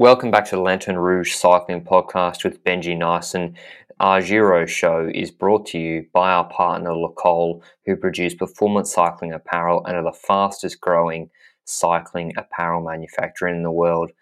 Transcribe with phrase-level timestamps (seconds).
[0.00, 3.56] Welcome back to the Lanterne Rouge Cycling Podcast with Benji Naesen.
[3.98, 8.92] Our Giro show is brought to you by our partner Le Col, who produce performance
[8.92, 11.30] cycling apparel and are the fastest growing
[11.64, 14.12] cycling apparel manufacturer in the world.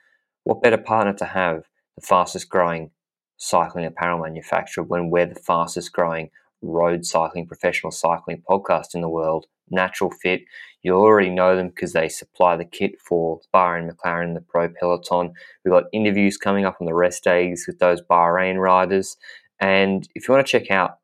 [0.44, 1.64] What better partner to have,
[1.94, 2.90] the fastest growing
[3.36, 6.30] cycling apparel manufacturer, when we're the fastest growing
[6.62, 9.44] road cycling, professional cycling podcast in the world?
[9.68, 10.40] Natural Fit.
[10.86, 15.32] You already know them because they supply the kit for Bahrain McLaren, the Pro Peloton.
[15.64, 19.16] We've got interviews coming up on the rest days with those Bahrain riders.
[19.58, 20.98] And if you want to check out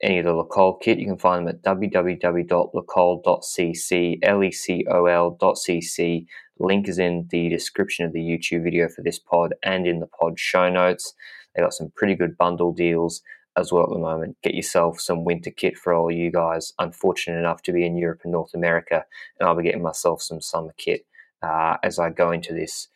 [0.00, 6.26] any of the Le kit, you can find them at www.lecol.cc, L-E-C-O-L.cc.
[6.60, 10.06] Link is in the description of the YouTube video for this pod and in the
[10.06, 11.12] pod show notes.
[11.56, 13.20] They got some pretty good bundle deals
[13.56, 14.36] as well at the moment.
[14.42, 18.20] Get yourself some winter kit for all you guys unfortunate enough to be in Europe
[18.24, 19.04] and North America,
[19.38, 21.06] and I'll be getting myself some summer kit
[21.42, 22.88] uh, as I go into this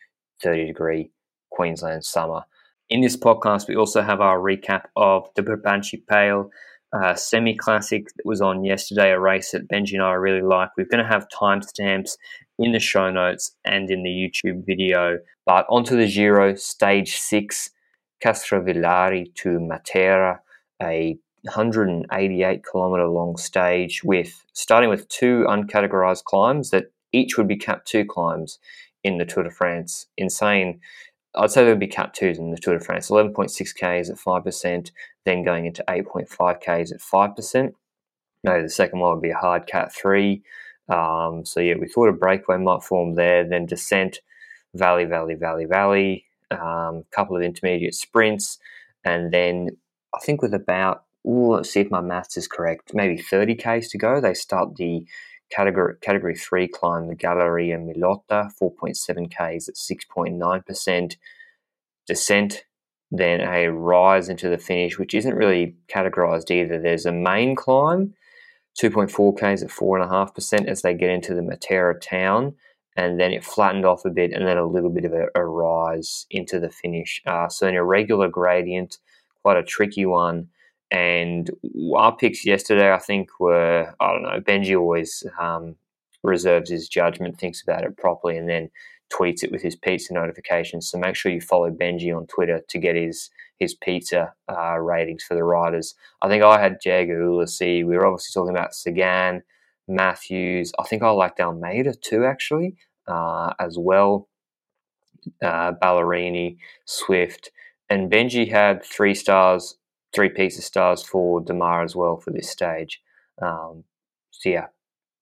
[0.42, 1.10] 30 degree
[1.50, 2.44] Queensland summer.
[2.90, 6.50] In this podcast, we also have our recap of the Brabantse Pijl
[6.92, 10.70] uh, semi classic that was on yesterday, a race that Benji and I really like.
[10.76, 12.16] We're going to have timestamps
[12.58, 15.18] in the show notes and in the YouTube video.
[15.44, 17.70] But onto the Giro, stage six,
[18.24, 20.38] Castrovillari to Matera,
[20.82, 27.56] a 188 kilometer long stage with starting with two uncategorized climbs that each would be
[27.56, 28.58] Cat 2 climbs
[29.04, 30.06] in the Tour de France.
[30.16, 30.80] Insane
[31.34, 34.16] I'd say there would be Cat 2s in the Tour de France 11.6 Ks at
[34.16, 34.90] 5%,
[35.24, 37.72] then going into 8.5 Ks at 5%.
[38.44, 40.42] No, the second one would be a hard Cat 3.
[40.88, 44.20] Um, so, yeah, we thought a breakaway might form there, then descent,
[44.74, 48.58] valley, valley, valley, valley, a um, couple of intermediate sprints,
[49.04, 49.76] and then
[50.14, 53.88] I think with about, ooh, let's see if my maths is correct, maybe 30 Ks
[53.88, 55.06] to go, they start the
[55.50, 61.16] Category, category 3 climb the Galleria Milota, 4.7 Ks at 6.9%.
[62.06, 62.64] Descent,
[63.10, 66.78] then a rise into the finish, which isn't really categorized either.
[66.78, 68.14] There's a main climb,
[68.78, 72.54] 2.4 Ks at 4.5% as they get into the Matera town,
[72.94, 75.44] and then it flattened off a bit, and then a little bit of a, a
[75.46, 77.22] rise into the finish.
[77.26, 78.98] Uh, so, an irregular gradient,
[79.48, 80.46] quite a tricky one.
[80.90, 81.50] And
[81.96, 84.40] our picks yesterday, I think, were I don't know.
[84.40, 85.76] Benji always um,
[86.22, 88.70] reserves his judgment, thinks about it properly, and then
[89.10, 90.90] tweets it with his pizza notifications.
[90.90, 95.24] So make sure you follow Benji on Twitter to get his his pizza uh, ratings
[95.24, 95.94] for the riders.
[96.20, 97.86] I think I had Diego Ulissi.
[97.86, 99.42] We were obviously talking about Sagan,
[99.88, 100.72] Matthews.
[100.78, 102.76] I think I liked Almeida too, actually,
[103.06, 104.28] uh, as well.
[105.42, 107.50] Uh, Ballerini, Swift,
[107.90, 109.78] and Benji had three stars
[110.14, 113.00] three pieces of stars for Démare as well for this stage.
[113.42, 113.84] Um,
[114.30, 114.66] so yeah,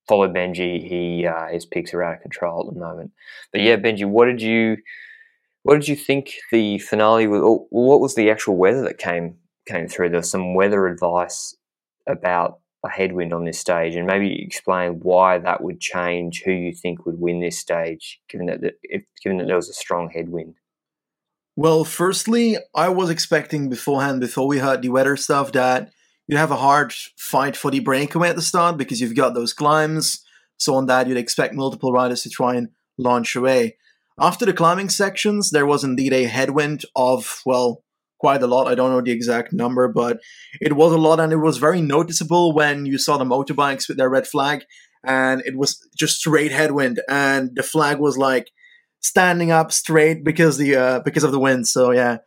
[0.08, 0.86] follow Benji.
[0.86, 3.12] He uh, his picks are out of control at the moment.
[3.52, 4.76] But yeah, Benji, what did you
[5.62, 7.42] what did you think the finale was?
[7.42, 10.10] Or what was the actual weather that came came through?
[10.10, 11.56] There was some weather advice
[12.06, 16.72] about a headwind on this stage, and maybe explain why that would change who you
[16.72, 20.10] think would win this stage, given that the, if, given that there was a strong
[20.10, 20.54] headwind.
[21.58, 25.90] Well, firstly, I was expecting beforehand, before we heard the weather stuff, that
[26.26, 29.54] you'd have a hard fight for the breakaway at the start because you've got those
[29.54, 30.22] climbs.
[30.58, 32.68] So on that, you'd expect multiple riders to try and
[32.98, 33.78] launch away.
[34.20, 37.82] After the climbing sections, there was indeed a headwind of, well,
[38.18, 38.66] quite a lot.
[38.66, 40.20] I don't know the exact number, but
[40.60, 43.96] it was a lot, and it was very noticeable when you saw the motorbikes with
[43.96, 44.64] their red flag,
[45.04, 48.50] and it was just straight headwind, and the flag was like
[49.06, 51.66] standing up straight because the uh, because of the wind.
[51.68, 52.18] So yeah,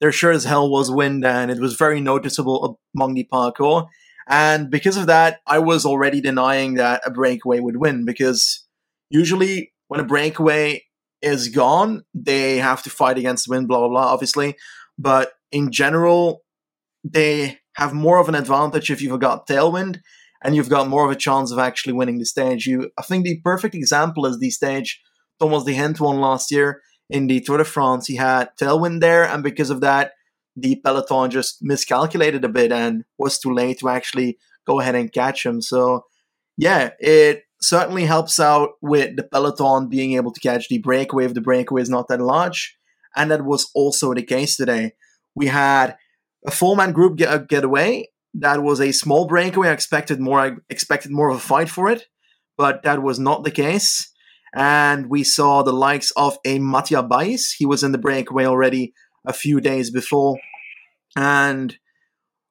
[0.00, 3.88] there sure as hell was wind, and it was very noticeable among the parkour.
[4.28, 8.66] And because of that, I was already denying that a breakaway would win because
[9.10, 10.84] usually when a breakaway
[11.22, 14.56] is gone, they have to fight against the wind, blah blah blah, obviously.
[14.98, 16.42] But in general,
[17.04, 20.00] they have more of an advantage if you've got tailwind
[20.42, 22.66] and you've got more of a chance of actually winning the stage.
[22.66, 25.00] You, I think the perfect example is the stage
[25.40, 28.06] Thomas De Gendt won last year in the Tour de France.
[28.06, 30.12] He had tailwind there, and because of that,
[30.56, 35.12] the peloton just miscalculated a bit and was too late to actually go ahead and
[35.12, 35.62] catch him.
[35.62, 36.04] So,
[36.56, 41.34] yeah, it certainly helps out with the peloton being able to catch the breakaway if
[41.34, 42.76] the breakaway is not that large.
[43.16, 44.92] And that was also the case today.
[45.34, 45.96] We had
[46.46, 48.10] a four man group get, uh, get away.
[48.34, 49.68] That was a small breakaway.
[49.68, 50.38] I expected more.
[50.38, 52.06] I expected more of a fight for it,
[52.56, 54.12] but that was not the case.
[54.54, 57.54] And we saw the likes of a Mattia Bais.
[57.56, 58.92] He was in the breakaway already
[59.26, 60.38] a few days before.
[61.16, 61.76] And,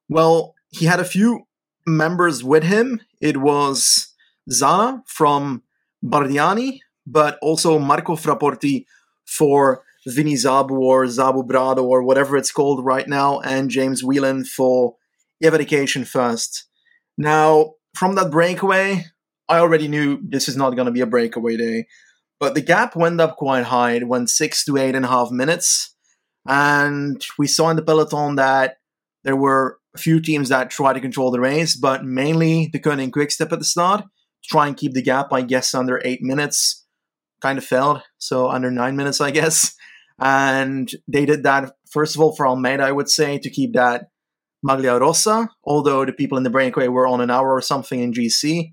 [0.08, 1.46] well, he had a few
[1.86, 3.00] members with him.
[3.20, 4.14] It was
[4.50, 5.62] Zana from
[6.04, 8.84] Bardiani, but also Marco Frapporti
[9.26, 14.44] for Vini Zabu or Zabu Brado or whatever it's called right now, and James Whelan
[14.44, 14.94] for
[15.42, 16.66] Education First.
[17.16, 19.06] Now, from that breakaway,
[19.48, 21.86] I already knew this is not going to be a breakaway day,
[22.38, 23.92] but the gap went up quite high.
[23.92, 25.94] It went six to eight and a half minutes.
[26.46, 28.78] And we saw in the peloton that
[29.24, 33.12] there were a few teams that tried to control the race, but mainly the Deceuninck
[33.12, 34.04] Quickstep at the start,
[34.44, 36.84] try and keep the gap, I guess, under eight minutes.
[37.40, 39.74] Kind of failed, so under nine minutes, I guess.
[40.20, 44.08] And they did that, first of all, for Almeida, I would say, to keep that
[44.66, 48.12] Maglia Rosa, although the people in the breakaway were on an hour or something in
[48.12, 48.72] GC.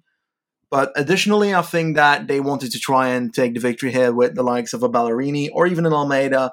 [0.71, 4.35] But additionally, I think that they wanted to try and take the victory here with
[4.35, 6.51] the likes of a Ballerini or even an Almeida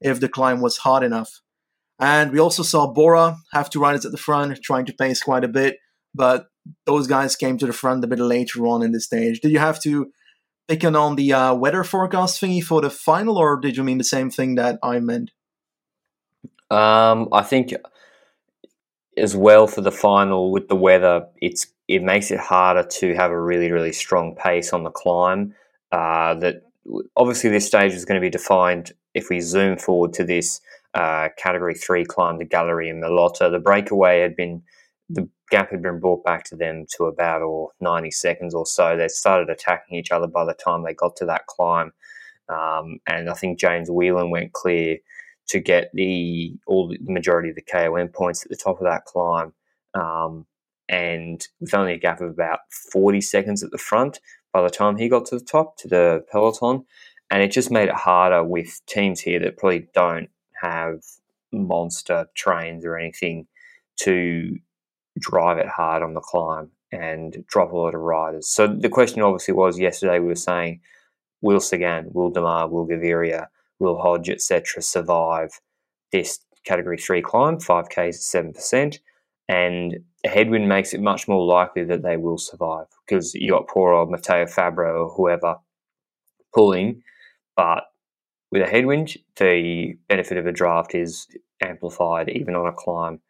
[0.00, 1.40] if the climb was hard enough.
[1.98, 5.44] And we also saw Bora have two riders at the front trying to pace quite
[5.44, 5.76] a bit,
[6.14, 6.46] but
[6.86, 9.40] those guys came to the front a bit later on in the stage.
[9.40, 10.10] Did you have to
[10.68, 13.98] pick in on the uh, weather forecast thingy for the final, or did you mean
[13.98, 15.30] the same thing that I meant?
[16.70, 17.74] Um, I think
[19.16, 23.30] as well for the final with the weather, it's it makes it harder to have
[23.30, 25.54] a really really strong pace on the climb.
[25.90, 26.62] Uh, that
[27.16, 30.60] obviously this stage is going to be defined if we zoom forward to this
[30.94, 33.50] uh, category three climb the Gallery in Mellota.
[33.50, 34.62] The breakaway had been
[35.08, 38.96] the gap had been brought back to them to about or 90 seconds or so.
[38.96, 41.92] They started attacking each other by the time they got to that climb.
[42.48, 44.96] Um, and I think James Whelan went clear
[45.48, 49.04] to get the all the majority of the KOM points at the top of that
[49.04, 49.52] climb.
[49.94, 50.46] Um,
[50.92, 52.60] and with only a gap of about
[52.92, 54.20] 40 seconds at the front
[54.52, 56.84] by the time he got to the top to the peloton.
[57.30, 60.28] And it just made it harder with teams here that probably don't
[60.60, 61.00] have
[61.50, 63.46] monster trains or anything
[64.00, 64.58] to
[65.18, 68.48] drive it hard on the climb and drop a lot of riders.
[68.48, 70.80] So the question obviously was yesterday we were saying
[71.40, 73.46] will Sagan, will Démare, will Gaviria,
[73.78, 74.82] will Hodge, etc.
[74.82, 75.58] survive
[76.12, 78.98] this category three climb, 5Ks at 7%.
[79.48, 83.68] And a headwind makes it much more likely that they will survive because you got
[83.68, 85.56] poor old Matteo Fabro or whoever
[86.54, 87.02] pulling.
[87.56, 87.84] But
[88.50, 91.26] with a headwind, the benefit of a draft is
[91.60, 93.20] amplified even on a climb.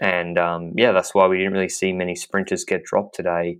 [0.00, 3.58] And um, yeah, that's why we didn't really see many sprinters get dropped today,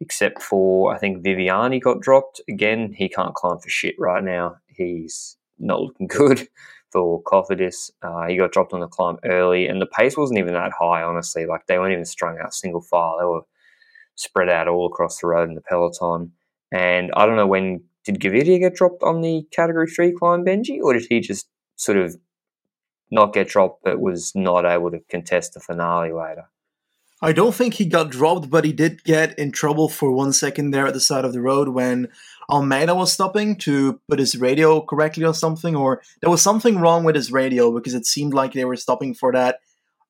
[0.00, 2.40] except for I think Viviani got dropped.
[2.48, 4.56] Again, he can't climb for shit right now.
[4.66, 6.48] He's not looking good
[6.92, 7.90] for Cofidis.
[8.02, 11.02] Uh, he got dropped on the climb early, and the pace wasn't even that high,
[11.02, 11.46] honestly.
[11.46, 13.42] Like they weren't even strung out single file, they were
[14.14, 16.32] spread out all across the road in the peloton.
[16.72, 20.80] And I don't know when did Gaviria get dropped on the category three climb, Benji,
[20.80, 22.16] or did he just sort of
[23.10, 26.44] not get dropped but was not able to contest the finale later?
[27.22, 30.70] I don't think he got dropped, but he did get in trouble for one second
[30.70, 32.08] there at the side of the road when
[32.50, 37.04] Almeida was stopping to put his radio correctly or something, or there was something wrong
[37.04, 39.58] with his radio because it seemed like they were stopping for that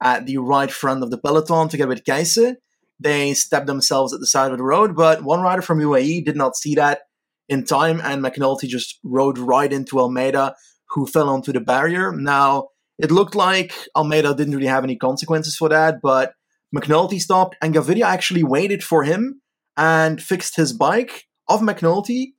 [0.02, 2.56] at the right front of the peloton together with Keisse.
[3.00, 6.36] They stepped themselves at the side of the road, but one rider from UAE did
[6.36, 7.00] not see that
[7.48, 10.54] in time, and McNulty just rode right into Almeida,
[10.90, 12.12] who fell onto the barrier.
[12.12, 12.68] Now,
[12.98, 16.32] it looked like Almeida didn't really have any consequences for that, but
[16.74, 19.42] McNulty stopped, and Gaviria actually waited for him
[19.76, 22.32] and fixed his bike of McNulty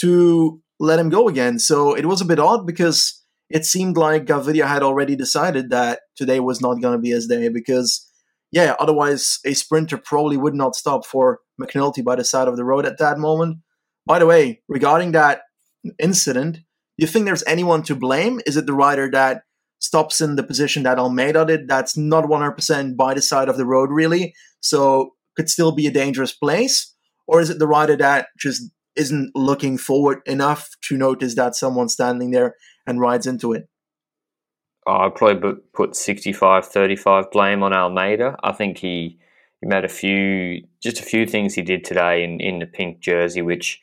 [0.00, 1.58] to let him go again.
[1.58, 6.00] So it was a bit odd because it seemed like Gaviria had already decided that
[6.16, 8.06] today was not going to be his day because,
[8.50, 12.64] yeah, otherwise a sprinter probably would not stop for McNulty by the side of the
[12.64, 13.58] road at that moment.
[14.04, 15.42] By the way, regarding that
[15.98, 16.62] incident, do
[16.98, 18.40] you think there's anyone to blame?
[18.46, 19.42] Is it the rider that
[19.78, 21.68] stops in the position that Almeida did?
[21.68, 24.34] That's not 100% by the side of the road, really.
[24.60, 26.94] So could still be a dangerous place.
[27.26, 31.92] Or is it the rider that just isn't looking forward enough to notice that someone's
[31.92, 32.54] standing there
[32.86, 33.68] and rides into it?
[34.86, 38.36] I'd probably put 65 35 blame on Almeida.
[38.42, 39.18] I think he,
[39.60, 43.00] he made a few, just a few things he did today in, in the pink
[43.00, 43.80] jersey, which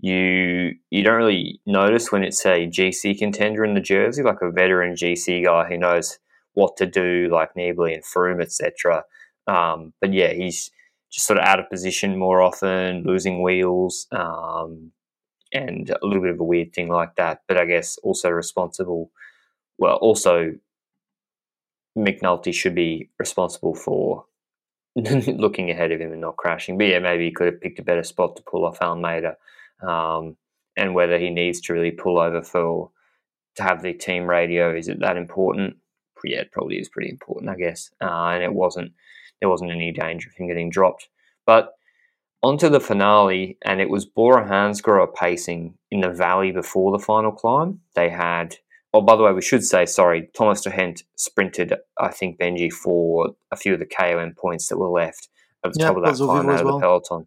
[0.00, 4.50] you you don't really notice when it's a GC contender in the jersey, like a
[4.50, 6.18] veteran GC guy who knows
[6.52, 9.04] what to do, like Nibali and Froome, etc.
[9.46, 10.70] Um, but yeah, he's
[11.14, 14.90] just sort of out of position more often, losing wheels, um,
[15.52, 17.42] and a little bit of a weird thing like that.
[17.46, 19.12] But I guess also responsible.
[19.78, 20.54] Well, also
[21.96, 24.24] McNulty should be responsible for
[24.96, 26.76] looking ahead of him and not crashing.
[26.78, 29.36] But yeah, maybe he could have picked a better spot to pull off Almeida,
[29.86, 30.36] um,
[30.76, 32.90] and whether he needs to really pull over for
[33.54, 35.76] to have the team radio is it that important?
[36.24, 37.90] Yeah, it probably is pretty important, I guess.
[38.00, 38.92] Uh, and it wasn't
[39.40, 41.08] there wasn't any danger of him getting dropped.
[41.46, 41.74] But
[42.42, 47.32] onto the finale, and it was Bora Hansgrohe pacing in the valley before the final
[47.32, 47.80] climb.
[47.94, 48.56] They had
[48.94, 52.72] Oh, by the way, we should say, sorry, Thomas de Gendt sprinted, I think, Benji,
[52.72, 55.28] for a few of the KOM points that were left
[55.64, 56.74] at the yeah, top of that climb out of well.
[56.74, 57.26] the peloton.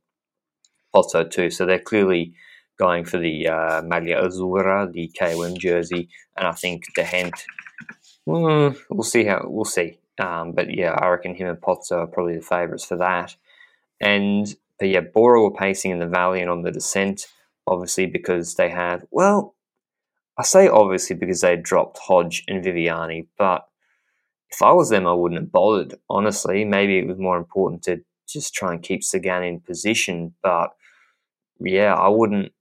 [0.93, 1.49] Also, too.
[1.49, 2.33] So they're clearly
[2.79, 6.07] going for the uh, Maglia Azzurra, the KOM jersey.
[6.37, 7.43] And I think de Gendt,
[8.25, 9.99] mm, we'll see how, we'll see.
[10.19, 13.35] Um, but yeah, I reckon him and Pozzo are probably the favourites for that.
[13.99, 17.27] And, but yeah, Bora were pacing in the valley and on the descent,
[17.67, 19.55] obviously, because they had, well,
[20.37, 23.67] I say obviously because they dropped Hodge and Viviani, but
[24.49, 25.95] if I was them, I wouldn't have bothered.
[26.09, 30.33] Honestly, maybe it was more important to just try and keep Sagan in position.
[30.41, 30.69] But
[31.59, 32.51] yeah, I wouldn't.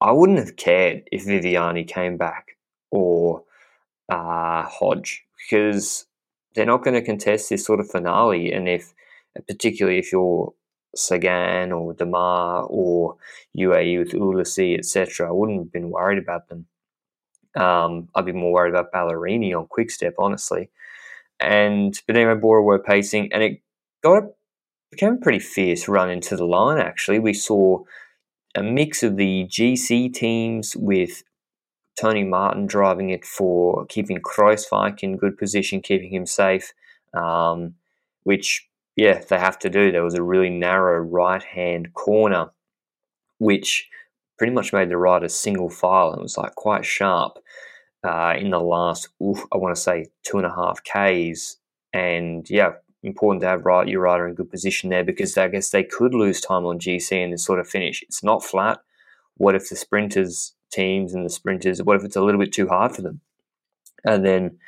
[0.00, 2.56] I wouldn't have cared if Viviani came back
[2.90, 3.44] or
[4.08, 6.06] uh, Hodge because
[6.54, 8.52] they're not going to contest this sort of finale.
[8.52, 8.94] And if,
[9.46, 10.52] particularly if you're
[10.94, 13.16] Sagan or Démare or
[13.56, 16.66] UAE with Ulissi, etc., I wouldn't have been worried about them.
[17.56, 20.70] Um, I'd be more worried about Ballerini on Quickstep, honestly.
[21.40, 23.60] And anyway, Bora were pacing, and it
[24.02, 24.28] got a,
[24.90, 26.78] became a pretty fierce run into the line.
[26.78, 27.82] Actually, we saw
[28.54, 31.22] a mix of the GC teams with
[32.00, 36.72] Tony Martin driving it for keeping Kruijswijk in good position, keeping him safe,
[37.14, 37.74] um,
[38.22, 39.92] which yeah they have to do.
[39.92, 42.50] There was a really narrow right hand corner,
[43.38, 43.88] which
[44.38, 47.38] pretty much made the ride a single file and was like quite sharp
[48.02, 51.58] uh, in the last, oof, I want to say two and a half Ks.
[51.92, 55.70] And yeah, important to have right, your rider in good position there because I guess
[55.70, 58.02] they could lose time on GC in this sort of finish.
[58.02, 58.78] It's not flat.
[59.36, 62.68] What if the sprinters teams and the sprinters, what if it's a little bit too
[62.68, 63.20] hard for them?
[64.04, 64.58] And then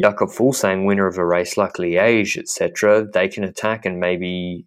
[0.00, 4.64] Jakob Fuglsang, winner of a race like Liège, etc., they can attack and maybe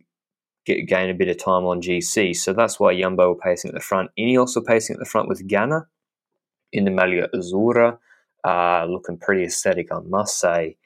[0.65, 2.35] get, gain a bit of time on GC.
[2.35, 4.11] So that's why Jumbo were pacing at the front.
[4.17, 5.85] Ineos were pacing at the front with Ganna
[6.71, 7.97] in the Maglia Azzurra,
[8.43, 10.77] uh, looking pretty aesthetic, I must say.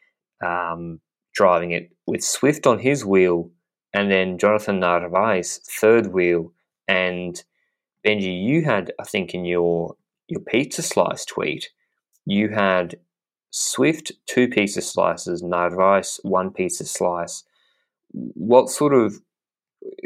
[0.41, 1.01] Um,
[1.33, 3.51] driving it with Swift on his wheel,
[3.93, 6.53] and then Jonathan Narvaez third wheel.
[6.87, 7.41] And
[8.05, 9.95] Benji, you had, I think, in your
[10.27, 11.69] your pizza slice tweet,
[12.25, 12.99] you had
[13.51, 17.43] Swift two pizza slices, Narvaez one pizza slice.
[18.11, 19.19] What sort of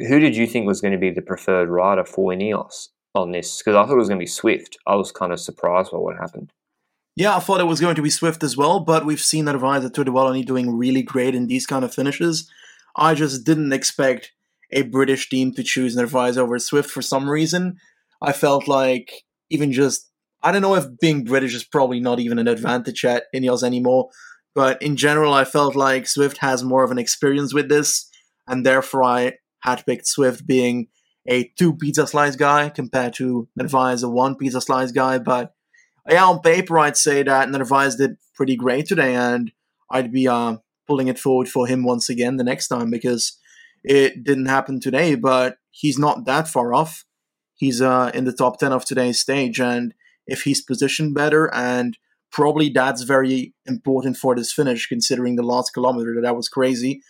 [0.08, 3.58] who did you think was going to be the preferred rider for Ineos on this?
[3.58, 4.78] Because I thought it was going to be Swift.
[4.88, 6.52] I was kind of surprised by what happened.
[7.16, 9.86] Yeah, I thought it was going to be Swift as well, but we've seen Narvaez
[9.86, 12.50] at Tour de Wallonie doing really great in these kind of finishes.
[12.96, 14.32] I just didn't expect
[14.74, 17.78] a British team to choose Narvaez over Swift for some reason.
[18.22, 20.10] I felt like even just
[20.42, 24.10] I don't know if being British is probably not even an advantage at Ineos anymore,
[24.54, 28.10] but in general, I felt like Swift has more of an experience with this,
[28.48, 30.88] and therefore I had picked Swift being
[31.28, 35.18] a two pizza slice guy compared to Narvaez a one pizza slice guy.
[35.18, 35.54] But
[36.10, 39.52] yeah, on paper, I'd say that Narvaez did pretty great today, and
[39.90, 43.40] I'd be uh, pulling it forward for him once again the next time because
[43.84, 47.06] it didn't happen today, but he's not that far off.
[47.56, 49.94] He's uh, in the top 10 of today's stage, and
[50.26, 51.98] if he's positioned better, and
[52.32, 57.02] probably that's very important for this finish, considering the last kilometer that, that was crazy.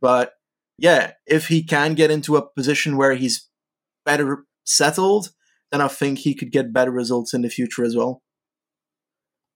[0.00, 0.32] But
[0.78, 3.48] yeah, if he can get into a position where he's
[4.04, 5.30] better settled,
[5.70, 8.22] then I think he could get better results in the future as well.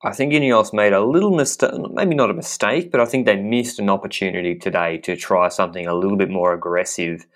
[0.04, 3.36] I think Ineos made a little mistake, maybe not a mistake, but I think they
[3.36, 7.26] missed an opportunity today to try something a little bit more aggressive.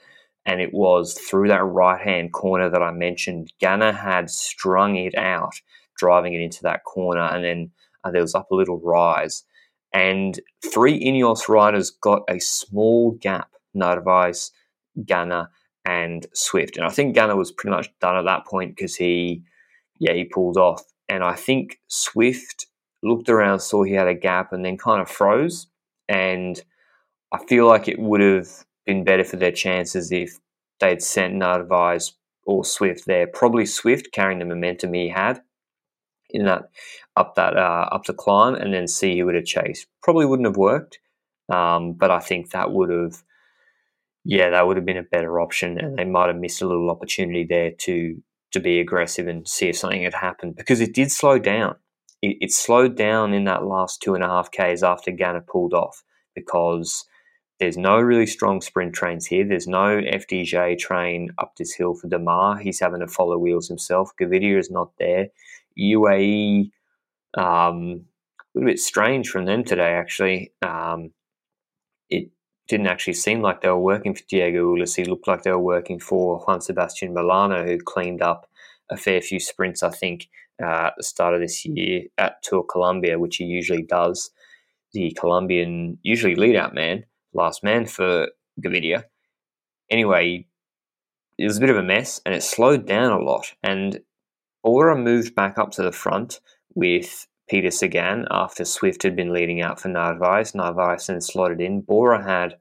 [0.44, 3.52] And it was through that right hand corner that I mentioned.
[3.62, 5.54] Ganna had strung it out,
[5.96, 7.70] driving it into that corner, and then
[8.04, 9.42] uh, there was up a little rise.
[9.92, 10.38] And
[10.72, 14.52] three Ineos riders got a small gap Narvaez,
[14.98, 15.48] Ganna,
[15.84, 16.76] and Swift.
[16.76, 19.42] And I think Ganna was pretty much done at that point because he,
[19.98, 20.82] yeah, he pulled off.
[21.10, 22.66] And I think Swift
[23.02, 25.66] looked around, saw he had a gap, and then kind of froze.
[26.08, 26.62] And
[27.32, 28.48] I feel like it would have
[28.86, 30.38] been better for their chances if
[30.78, 32.12] they'd sent Narvaez
[32.44, 33.26] or Swift there.
[33.26, 35.42] Probably Swift carrying the momentum he had
[36.30, 36.70] in that
[37.16, 39.88] up that uh, up the climb, and then see who would have chased.
[40.02, 41.00] Probably wouldn't have worked,
[41.52, 43.24] um, but I think that would have
[44.24, 46.90] yeah, that would have been a better option, and they might have missed a little
[46.90, 51.10] opportunity there to to be aggressive and see if something had happened because it did
[51.10, 51.76] slow down.
[52.22, 55.74] It, it slowed down in that last two and a half k's after Ganna pulled
[55.74, 56.02] off
[56.34, 57.04] because
[57.60, 59.46] there's no really strong sprint trains here.
[59.46, 62.60] There's no FDJ train up this hill for Démare.
[62.60, 64.12] He's having to follow wheels himself.
[64.20, 65.28] Gaviria is not there.
[65.78, 66.70] UAE,
[67.36, 68.06] um,
[68.54, 70.52] a little bit strange from them today, actually.
[70.62, 71.12] Um,
[72.70, 75.06] didn't actually seem like they were working for Diego Ulissi.
[75.06, 78.48] Looked like they were working for Juan Sebastian Molano, who cleaned up
[78.88, 80.28] a fair few sprints, I think,
[80.62, 84.30] uh, at the start of this year at Tour Colombia, which he usually does.
[84.92, 88.28] The Colombian, usually lead out man, last man for
[88.64, 89.04] Gaviria.
[89.90, 90.46] Anyway,
[91.36, 93.52] it was a bit of a mess and it slowed down a lot.
[93.64, 94.00] And
[94.62, 96.40] Bora moved back up to the front
[96.74, 100.54] with Peter again after Swift had been leading out for Narvaez.
[100.54, 101.80] Narvaez then slotted in.
[101.80, 102.54] Bora had,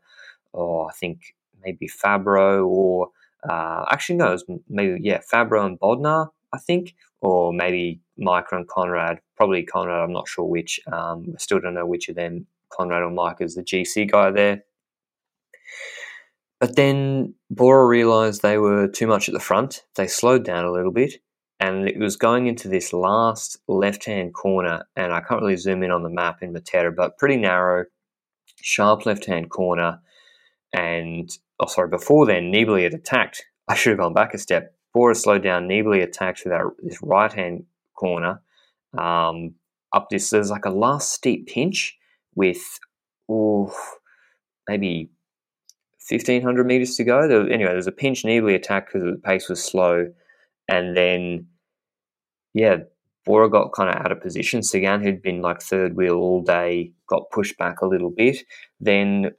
[0.56, 3.10] oh, I think maybe Fabro or
[3.48, 4.36] uh, actually no,
[4.68, 9.20] maybe yeah Fabro and Bodnar, I think, or maybe Majka and Konrad.
[9.38, 10.04] Probably Konrad.
[10.04, 10.80] I'm not sure which.
[10.92, 14.64] Um, still don't know which of them, Konrad or Majka, is the GC guy there.
[16.60, 19.84] But then Bora realised they were too much at the front.
[19.96, 21.14] They slowed down a little bit
[21.60, 24.86] and it was going into this last left hand corner.
[24.96, 27.86] And I can't really zoom in on the map in Matera, but pretty narrow,
[28.62, 30.00] sharp left hand corner.
[30.74, 33.46] And oh, sorry, before then, Nibali had attacked.
[33.68, 34.74] I should have gone back a step.
[34.94, 35.68] Bora slowed down.
[35.68, 38.42] Nibali attacked through that this right hand corner.
[38.98, 39.56] Um,
[39.92, 41.98] up this, there's like a last steep pinch
[42.36, 42.80] with,
[43.30, 43.76] oh,
[44.68, 45.10] maybe
[46.10, 47.28] 1500 meters to go.
[47.28, 48.24] There, anyway, there's a pinch.
[48.24, 50.08] Nibali attacked because the pace was slow
[50.70, 51.48] and then,
[52.54, 52.78] yeah,
[53.26, 54.64] Bora got kind of out of position.
[54.64, 58.38] Sagan, who'd been like third wheel all day, got pushed back a little bit.
[58.80, 59.32] Then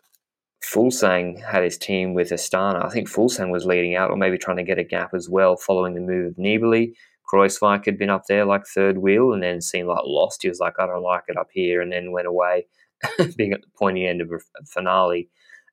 [0.64, 2.84] Fuglsang had his team with Astana.
[2.84, 5.56] I think Fuglsang was leading out or maybe trying to get a gap as well
[5.56, 6.92] following the move of Nibali.
[7.32, 10.42] Kruijswijk had been up there like third wheel and then seemed like lost.
[10.42, 12.66] He was like, I don't like it up here, and then went away,
[13.36, 15.28] being at the pointy end of a finale.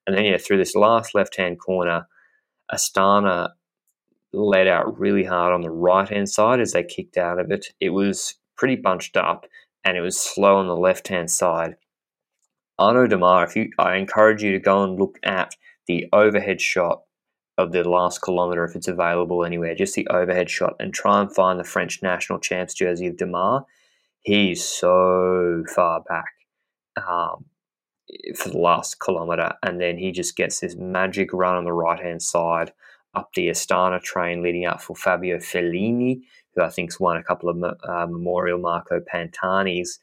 [0.05, 2.07] And then, yeah, through this last left hand corner,
[2.71, 3.49] Astana
[4.33, 7.67] led out really hard on the right hand side as they kicked out of it.
[7.79, 9.45] It was pretty bunched up
[9.83, 11.75] and it was slow on the left hand side.
[12.79, 15.55] Arnaud Démare, if you, I encourage you to go and look at
[15.87, 17.01] the overhead shot
[17.57, 21.33] of the last kilometre if it's available anywhere, just the overhead shot, and try and
[21.33, 23.65] find the French national champs jersey of Démare.
[24.21, 26.33] He's so far back
[26.97, 27.45] um,
[28.35, 31.99] for the last kilometre, and then he just gets this magic run on the right
[31.99, 32.73] hand side
[33.17, 36.21] up the Astana train leading up for Fabio Felline,
[36.56, 39.99] who I think's won a couple of uh, Memorial Marco Pantanis.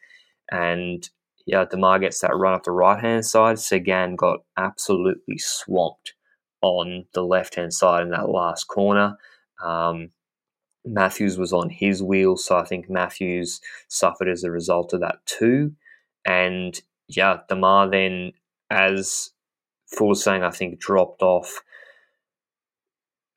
[0.51, 1.09] And
[1.47, 3.59] yeah, Démare gets that run up the right hand side.
[3.59, 6.15] Sagan got absolutely swamped
[6.63, 9.17] on the left hand side in that last corner.
[9.63, 10.11] Um,
[10.85, 15.25] Matthews was on his wheel, so I think Matthews suffered as a result of that
[15.27, 15.73] too.
[16.27, 18.33] And yeah, Démare then,
[18.71, 19.31] as
[19.95, 21.63] Fuglsang, I think, dropped off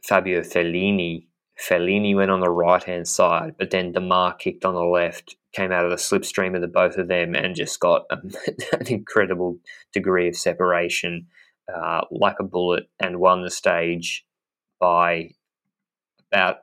[0.08, 1.24] Fabio Felline.
[1.58, 5.72] Felline went on the right hand side, but then Démare kicked on the left, came
[5.72, 8.18] out of the slipstream of the both of them, and just got a,
[8.80, 9.58] an incredible
[9.92, 11.28] degree of separation,
[11.74, 14.26] uh, like a bullet, and won the stage
[14.80, 15.32] by
[16.32, 16.60] about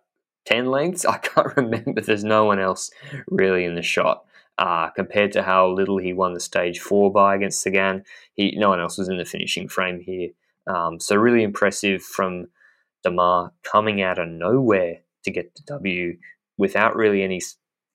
[0.47, 1.05] 10 lengths.
[1.05, 2.01] I can't remember.
[2.01, 2.91] There's no one else
[3.29, 4.25] really in the shot.
[4.57, 8.05] Uh, compared to how little he won the stage four by against Sagan,
[8.35, 10.29] he no one else was in the finishing frame here.
[10.69, 12.47] Um, so really impressive from
[13.05, 16.17] Démare coming out of nowhere to get the W
[16.57, 17.41] without really any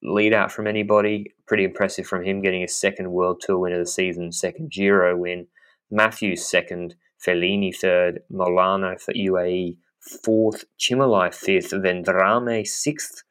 [0.02, 1.34] lead out from anybody.
[1.46, 5.16] Pretty impressive from him getting a second World Tour win of the season, second Giro
[5.16, 5.46] win.
[5.90, 9.76] Matthews second, Felline third, Molano for UAE
[10.24, 13.24] fourth, Cimolai fifth, Vendrame sixth,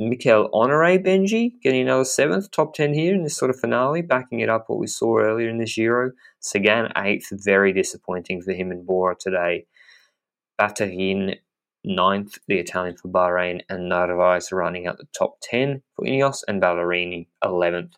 [0.00, 4.40] Mikkel Honoré Benji getting another seventh, top 10 here in this sort of finale, backing
[4.40, 6.10] it up what we saw earlier in this Giro.
[6.38, 9.66] Sagan eighth, very disappointing for him and Bora today.
[10.60, 11.36] Battaglin
[11.86, 16.60] ninth, the Italian for Bahrain, and Narvaez running out the top 10 for Ineos, and
[16.60, 17.92] Ballerini 11th.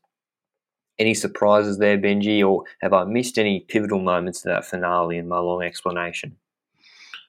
[0.99, 5.29] Any surprises there, Benji, or have I missed any pivotal moments to that finale in
[5.29, 6.37] my long explanation?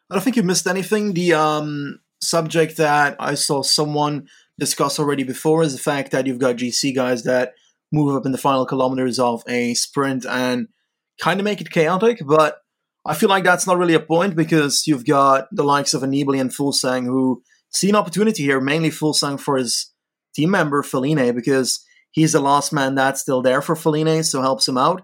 [0.10, 1.14] I don't think you've missed anything.
[1.14, 6.40] The um, subject that I saw someone discuss already before is the fact that you've
[6.40, 7.54] got GC guys that
[7.92, 10.68] move up in the final kilometers of a sprint and
[11.22, 12.62] kind of make it chaotic, but
[13.10, 16.06] I feel like that's not really a point because you've got the likes of a
[16.08, 17.42] Nibali and Fuglsang who
[17.72, 19.92] see an opportunity here, mainly Fuglsang for his
[20.36, 24.68] team member Felline because he's the last man that's still there for Felline, so helps
[24.68, 25.02] him out.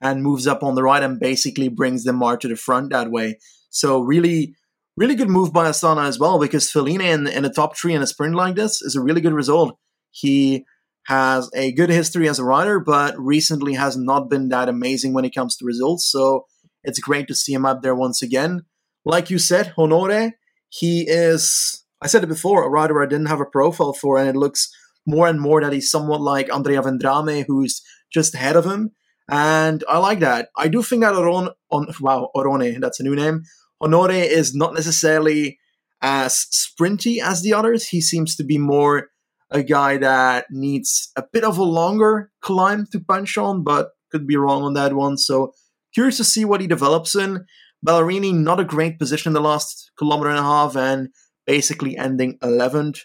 [0.00, 3.10] and moves up on the right and basically brings the Démare to the front that
[3.10, 3.38] way.
[3.70, 4.54] So really,
[4.96, 8.02] really good move by Astana as well because Felline in, in the top three in
[8.02, 9.78] a sprint like this is a really good result.
[10.10, 10.64] He
[11.06, 15.24] has a good history as a rider, but recently has not been that amazing when
[15.24, 16.10] it comes to results.
[16.10, 16.46] So
[16.84, 18.62] it's great to see him up there once again.
[19.04, 20.32] Like you said, Honoré,
[20.68, 24.28] he is, I said it before, a rider I didn't have a profile for, and
[24.28, 24.72] it looks
[25.06, 28.92] more and more that he's somewhat like Andrea Vendrame, who's just ahead of him.
[29.30, 30.48] And I like that.
[30.56, 33.42] I do think that Oron, on, wow, Orone, that's a new name.
[33.82, 35.58] Honoré is not necessarily
[36.00, 37.88] as sprinty as the others.
[37.88, 39.08] He seems to be more
[39.50, 44.26] a guy that needs a bit of a longer climb to punch on, but could
[44.26, 45.16] be wrong on that one.
[45.16, 45.52] So
[45.94, 47.44] curious to see what he develops in.
[47.86, 51.08] Ballerini, not a great position in the last kilometer and a half and
[51.46, 53.00] basically ending 11th.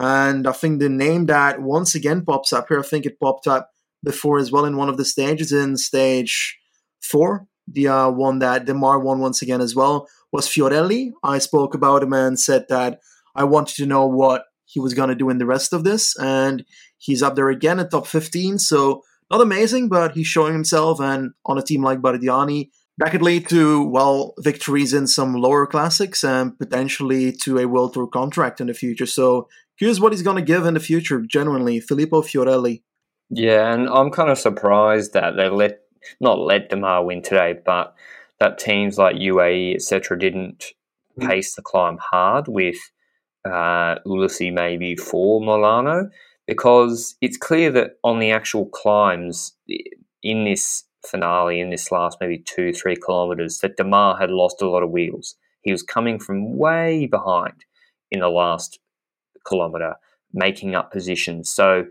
[0.00, 3.46] And I think the name that once again pops up here, I think it popped
[3.46, 3.70] up
[4.02, 6.58] before as well in one of the stages in stage
[7.02, 11.10] four, the uh, one that Démare won once again as well, was Fiorelli.
[11.22, 13.00] I spoke about him and said that
[13.34, 16.16] I wanted to know what he was going to do in the rest of this.
[16.18, 16.64] And
[16.96, 18.58] he's up there again at top 15.
[18.58, 21.00] So not amazing, but he's showing himself.
[21.00, 25.66] And on a team like Bardiani, that could lead to, well, victories in some lower
[25.66, 29.06] classics and potentially to a World Tour contract in the future.
[29.06, 31.80] So here's what he's going to give in the future, genuinely.
[31.80, 32.82] Filippo Fiorelli.
[33.30, 35.80] Yeah, and I'm kind of surprised that they let,
[36.20, 37.94] not let Démare win today, but
[38.40, 40.72] that teams like UAE, etc., didn't
[41.18, 41.28] mm.
[41.28, 42.78] pace the climb hard with
[43.44, 46.10] uh, Ulissi maybe for Molano
[46.50, 49.52] because it's clear that on the actual climbs
[50.20, 54.68] in this finale, in this last maybe two, three kilometres, that Démare had lost a
[54.68, 55.36] lot of wheels.
[55.62, 57.64] He was coming from way behind
[58.10, 58.80] in the last
[59.48, 59.94] kilometre,
[60.32, 61.52] making up positions.
[61.52, 61.86] So,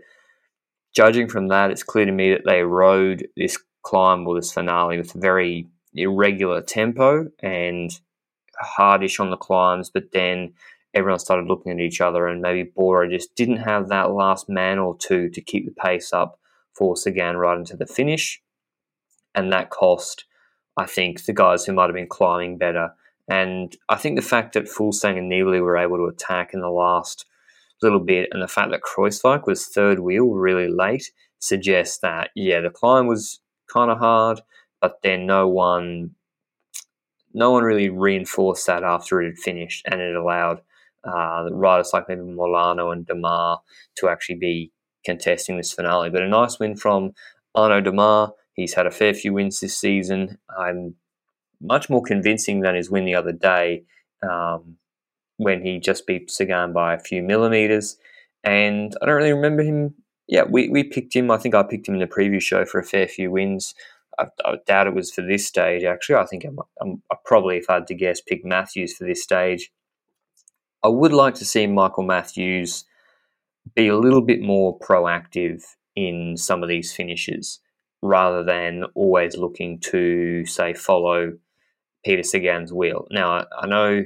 [0.94, 4.98] judging from that, it's clear to me that they rode this climb or this finale
[4.98, 7.98] with very irregular tempo and
[8.60, 10.52] hardish on the climbs, but then
[10.94, 14.78] everyone started looking at each other, and maybe Bora just didn't have that last man
[14.78, 16.38] or two to keep the pace up
[16.74, 18.42] for Sagan right into the finish.
[19.34, 20.24] And that cost,
[20.76, 22.92] I think, the guys who might have been climbing better.
[23.28, 26.70] And I think the fact that Fuglsang and Nibali were able to attack in the
[26.70, 27.26] last
[27.82, 32.60] little bit, and the fact that Kruijswijk was third wheel really late suggests that, yeah,
[32.60, 33.40] the climb was
[33.72, 34.40] kind of hard,
[34.80, 36.14] but then no one
[37.32, 40.60] no one really reinforced that after it had finished, and it allowed
[41.04, 43.58] uh, riders like maybe Molano and Démare
[43.96, 44.72] to actually be
[45.04, 46.10] contesting this finale.
[46.10, 47.12] But a nice win from
[47.54, 48.32] Arnaud Démare.
[48.54, 50.38] He's had a fair few wins this season.
[50.58, 50.96] I'm
[51.60, 53.84] much more convincing than his win the other day
[54.22, 54.76] um,
[55.36, 57.96] when he just beat Sagan by a few millimeters.
[58.44, 59.94] And I don't really remember him.
[60.28, 61.30] Yeah, we, we picked him.
[61.30, 63.74] I think I picked him in the preview show for a fair few wins.
[64.18, 66.16] I, I doubt it was for this stage, actually.
[66.16, 69.22] I think I'm, I'm, I probably, if I had to guess, pick Matthews for this
[69.22, 69.70] stage.
[70.82, 72.84] I would like to see Michael Matthews
[73.74, 75.62] be a little bit more proactive
[75.94, 77.60] in some of these finishes
[78.02, 81.32] rather than always looking to, say, follow
[82.02, 83.06] Peter Sagan's wheel.
[83.10, 84.04] Now, I know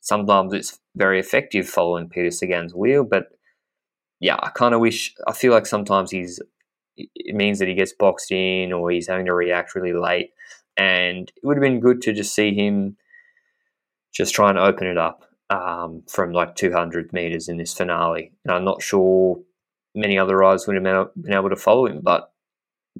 [0.00, 3.26] sometimes it's very effective following Peter Sagan's wheel, but
[4.18, 6.40] yeah, I kind of wish, I feel like sometimes he's,
[6.96, 10.30] it means that he gets boxed in or he's having to react really late.
[10.78, 12.96] And it would have been good to just see him
[14.14, 18.32] just try and open it up um, from like 200 meters in this finale.
[18.44, 19.40] And I'm not sure
[19.94, 22.32] many other riders would have been able to follow him, but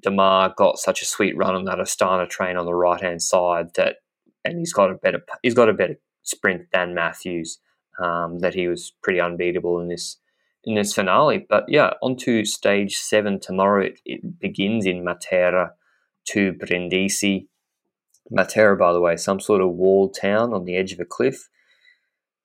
[0.01, 3.75] Démare got such a sweet run on that Astana train on the right hand side
[3.75, 3.97] that,
[4.45, 7.59] and he's got a better he's got a better sprint than Matthews.
[7.99, 10.19] Um, that he was pretty unbeatable in this
[10.65, 11.47] in this finale.
[11.49, 13.87] But yeah, on to stage seven tomorrow.
[13.87, 15.71] It, it begins in Matera
[16.29, 17.49] to Brindisi.
[18.31, 21.49] Matera, by the way, some sort of walled town on the edge of a cliff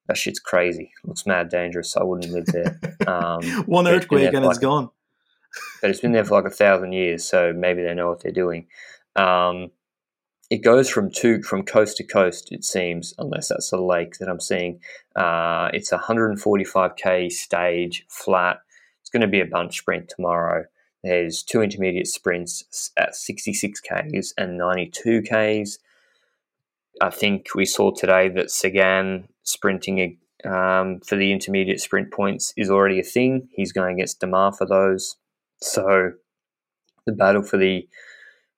[0.08, 0.92] that shit's crazy.
[1.04, 1.96] Looks mad dangerous.
[1.96, 2.80] I wouldn't live there.
[3.08, 4.92] Um, One earthquake and like, it's gone.
[5.82, 8.32] but it's been there for like a thousand years, so maybe they know what they're
[8.32, 8.68] doing.
[9.16, 9.72] Um,
[10.52, 12.52] it goes from two from coast to coast.
[12.52, 14.82] It seems, unless that's a lake that I'm seeing.
[15.16, 18.60] Uh, it's a 145k stage flat.
[19.02, 20.66] It's going to be a bunch sprint tomorrow.
[21.04, 25.80] There's two intermediate sprints at 66k's and 92k's.
[27.02, 32.70] I think we saw today that Sagan sprinting um, for the intermediate sprint points is
[32.70, 33.48] already a thing.
[33.52, 35.18] He's going against Démare for those.
[35.62, 36.14] So
[37.06, 37.88] the battle for the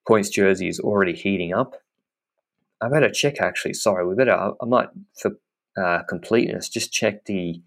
[0.06, 1.74] points jersey is already heating up.
[2.80, 3.74] I better check actually.
[3.74, 4.32] Sorry, we better.
[4.32, 4.88] I might
[5.20, 5.32] for
[5.76, 7.60] uh, completeness just check the.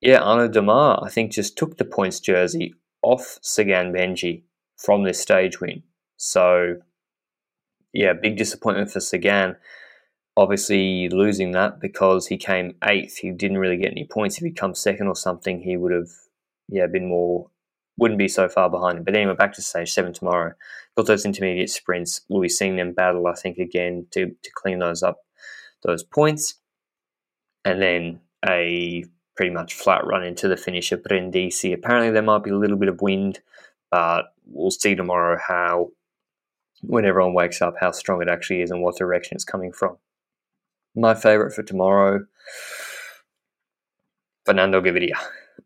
[0.00, 4.42] Yeah, Arnaud Démare I think just took the points jersey off Sagan Benji
[4.76, 5.82] from this stage win.
[6.16, 6.76] So
[7.92, 9.56] yeah, big disappointment for Sagan.
[10.40, 13.18] Obviously, losing that because he came eighth.
[13.18, 14.38] He didn't really get any points.
[14.38, 16.08] If he'd come second or something, he would have,
[16.70, 17.50] yeah, been more,
[17.98, 19.04] wouldn't be so far behind him.
[19.04, 20.54] But anyway, back to stage seven tomorrow.
[20.96, 22.22] Got those intermediate sprints.
[22.30, 25.18] We'll be seeing them battle, I think, again to, to clean those up,
[25.82, 26.54] those points.
[27.66, 29.04] And then a
[29.36, 31.74] pretty much flat run into the finish of Brindisi.
[31.74, 33.40] Apparently, there might be a little bit of wind,
[33.90, 35.90] but we'll see tomorrow how,
[36.80, 39.98] when everyone wakes up, how strong it actually is and what direction it's coming from.
[40.96, 42.26] My favourite for tomorrow,
[44.44, 45.16] Fernando Gaviria.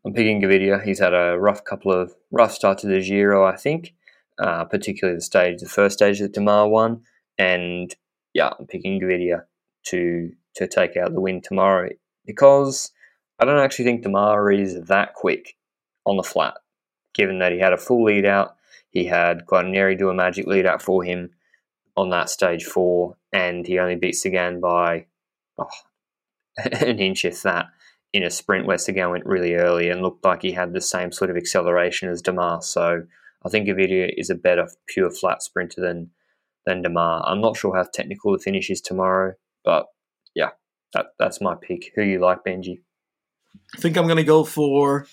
[0.05, 0.83] I'm picking Gaviria.
[0.83, 3.95] He's had a rough couple of rough start to the Giro, I think,
[4.37, 7.01] uh, particularly the stage, the first stage that Démare won,
[7.39, 7.95] and
[8.35, 9.45] yeah, I'm picking Gaviria
[9.87, 11.89] to to take out the win tomorrow
[12.25, 12.91] because
[13.39, 15.55] I don't actually think Démare is that quick
[16.05, 16.53] on the flat,
[17.15, 18.57] given that he had a full lead out.
[18.91, 21.31] He had Guarnieri do a magic lead out for him
[21.97, 25.07] on that stage four, and he only beat Sagan by
[25.57, 25.67] oh,
[26.57, 27.67] an inch, if that,
[28.13, 31.11] in a sprint where Sagan went really early and looked like he had the same
[31.11, 32.63] sort of acceleration as Démare.
[32.63, 33.03] So
[33.45, 36.11] I think Gaviria is a better pure flat sprinter than
[36.65, 37.23] than Démare.
[37.25, 39.85] I'm not sure how technical the finish is tomorrow, but
[40.33, 40.51] yeah,
[40.93, 41.91] that, that's my pick.
[41.95, 42.79] Who you like, Benji?
[43.75, 45.07] I think I'm going to go for.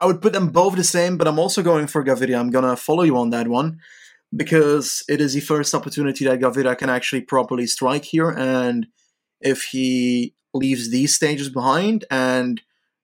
[0.00, 2.38] I would put them both the same, but I'm also going for Gaviria.
[2.38, 3.80] I'm going to follow you on that one
[4.34, 8.30] because it is the first opportunity that Gaviria can actually properly strike here.
[8.30, 8.86] And
[9.40, 12.60] if he leaves these stages behind and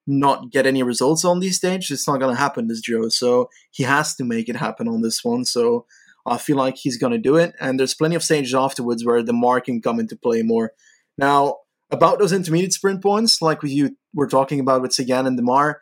[0.06, 3.08] not get any results on these stages, it's not going to happen this Giro.
[3.08, 5.44] So he has to make it happen on this one.
[5.44, 5.86] So
[6.26, 7.54] I feel like he's going to do it.
[7.60, 10.72] And there's plenty of stages afterwards where the mark can come into play more.
[11.16, 11.58] Now,
[11.90, 15.76] about those intermediate sprint points, like you were talking about with Sagan and Démare,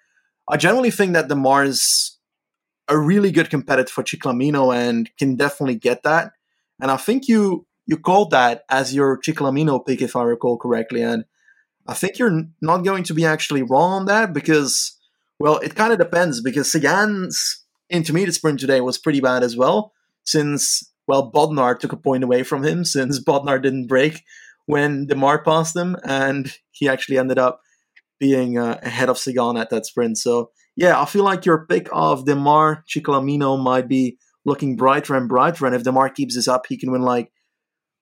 [0.49, 2.18] I generally think that Démare is
[2.89, 6.33] a really good competitor for Ciclamino and can definitely get that.
[6.81, 11.03] And I think you you called that as your Ciclamino pick, if I recall correctly.
[11.03, 11.25] And
[11.87, 14.99] I think you're not going to be actually wrong on that because,
[15.39, 19.95] well, it kind of depends because Sagan's intermediate sprint today was pretty bad as well.
[20.25, 24.25] Since well, Bodnar took a point away from him since Bodnar didn't break
[24.67, 27.63] when Démare passed him, and he actually ended up
[28.19, 30.19] being uh, ahead of Sagan at that sprint.
[30.19, 35.29] So yeah, I feel like your pick of Démare Ciclamino might be looking brighter and
[35.29, 37.33] brighter, and if Démare keeps this up, he can win like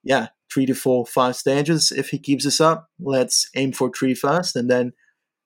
[0.05, 1.91] yeah three to four, five stages.
[1.91, 4.93] If he keeps this up, let's aim for three first, and then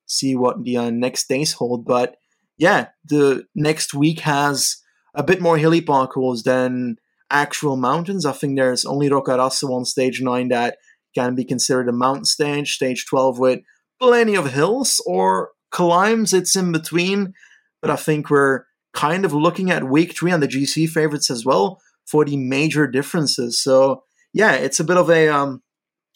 [0.06, 1.84] see what the uh, next days hold.
[1.84, 2.16] But
[2.58, 4.78] yeah, the next week has
[5.14, 6.96] a bit more hilly parcours than
[7.30, 8.26] actual mountains.
[8.26, 10.78] I think there's only Roccaraso on stage nine that
[11.14, 13.60] can be considered a mountain stage, stage 12 with
[14.00, 17.34] plenty of hills or climbs, it's in between.
[17.80, 21.44] But I think we're kind of looking at week three and the GC favorites as
[21.44, 23.62] well for the major differences.
[23.62, 25.62] So yeah, it's a bit of a um,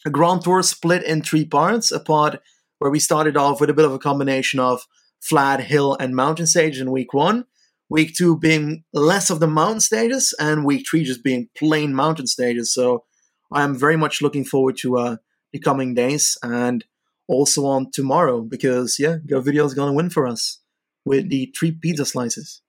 [0.05, 1.91] a Grand Tour split in three parts.
[1.91, 2.41] A part
[2.79, 4.85] where we started off with a bit of a combination of
[5.21, 7.45] flat, hill, and mountain stage in week one.
[7.89, 12.27] Week two being less of the mountain stages, and week three just being plain mountain
[12.27, 12.73] stages.
[12.73, 13.03] So
[13.51, 15.17] I'm very much looking forward to uh,
[15.51, 16.83] the coming days and
[17.27, 20.59] also on tomorrow because yeah, Gaviria is gonna win for us
[21.05, 22.61] with the three pizza slices.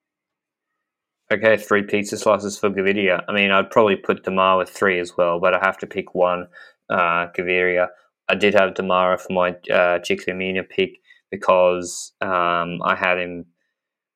[1.33, 3.25] Okay, three pizza slices for Gaviria.
[3.29, 6.15] I mean, I'd probably put Démare with three as well, but I have to pick
[6.15, 6.47] one.
[6.89, 7.89] Uh, Gaviria.
[8.29, 13.47] I did have Démare for my uh, Ciclamino pick because um, I had him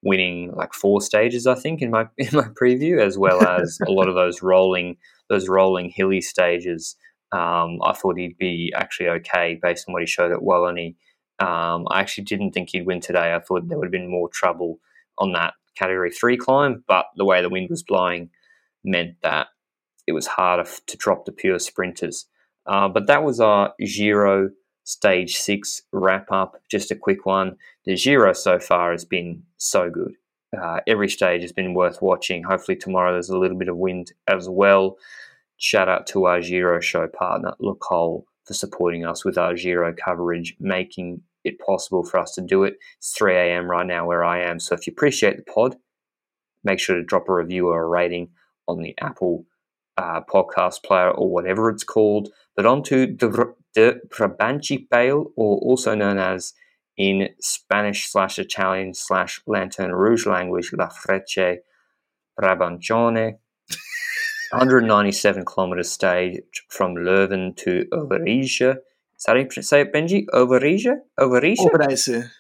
[0.02, 3.90] winning like four stages, I think, in my in my preview, as well as a
[3.90, 4.96] lot of those rolling
[5.28, 6.96] those rolling hilly stages.
[7.32, 10.96] Um, I thought he'd be actually okay based on what he showed at Wallonie.
[11.38, 13.34] Um, I actually didn't think he'd win today.
[13.34, 14.78] I thought there would have been more trouble
[15.18, 18.30] on that category three climb, but the way the wind was blowing
[18.84, 19.48] meant that
[20.06, 22.26] it was harder to drop the pure sprinters.
[22.66, 24.50] Uh, but that was our Giro
[24.84, 26.60] stage six wrap up.
[26.70, 27.56] Just a quick one.
[27.84, 30.14] The Giro so far has been so good.
[30.60, 32.42] Uh, every stage has been worth watching.
[32.42, 34.96] Hopefully, tomorrow there's a little bit of wind as well.
[35.62, 39.92] Shout out to our Giro show partner, Le Col, for supporting us with our Giro
[39.92, 42.78] coverage, making it possible for us to do it.
[42.96, 43.70] It's 3 a.m.
[43.70, 44.58] right now where I am.
[44.58, 45.76] So if you appreciate the pod,
[46.64, 48.30] make sure to drop a review or a rating
[48.66, 49.44] on the Apple
[49.98, 52.30] uh, podcast player or whatever it's called.
[52.56, 56.54] But on to the, the Brabantse Pijl, or also known as
[56.96, 61.58] in Spanish slash Italian slash Lanterne Rouge language, La Frecce
[62.40, 63.34] Brabancione.
[64.50, 68.78] 197 kilometers stage from Leuven to Overijse.
[69.16, 70.26] Is that how you say it, Benji?
[70.32, 70.96] Overijse?
[71.18, 71.58] Overijse?
[71.58, 72.30] Overijse.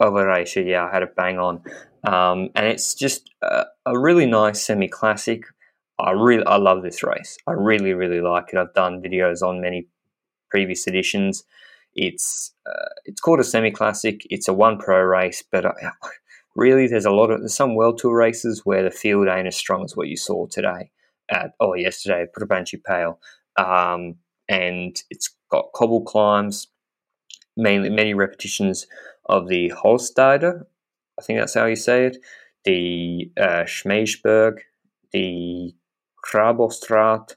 [0.00, 1.62] Overijse, yeah, I had it bang on.
[2.04, 5.44] Um, and it's just a, a really nice semi classic.
[5.98, 7.36] I really I love this race.
[7.46, 8.58] I really really like it.
[8.58, 9.88] I've done videos on many
[10.50, 11.44] previous editions.
[11.94, 14.22] It's uh, it's called a semi classic.
[14.30, 15.72] It's a one pro race, but uh,
[16.56, 19.56] really there's a lot of there's some world tour races where the field ain't as
[19.56, 20.90] strong as what you saw today
[21.30, 23.18] at or yesterday Brabantse Pijl.
[23.56, 24.16] Um,
[24.48, 26.68] and it's got cobble climbs,
[27.56, 28.86] mainly many repetitions
[29.26, 30.64] of the Hollstede.
[31.18, 32.18] I think that's how you say it.
[32.64, 34.58] The uh, Schmeisberg,
[35.12, 35.74] the
[36.24, 37.36] Krabostraat,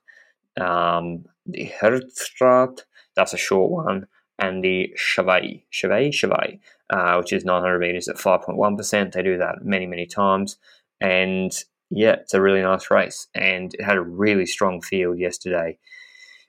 [0.60, 2.82] um, the Herzstraat,
[3.16, 4.08] that's a short one,
[4.40, 9.12] and the Chavay, Chavay, Chavay, uh, which is 900 meters at 5.1%.
[9.12, 10.58] They do that many, many times.
[11.02, 11.52] And
[11.90, 13.28] yeah, it's a really nice race.
[13.34, 15.78] And it had a really strong field yesterday.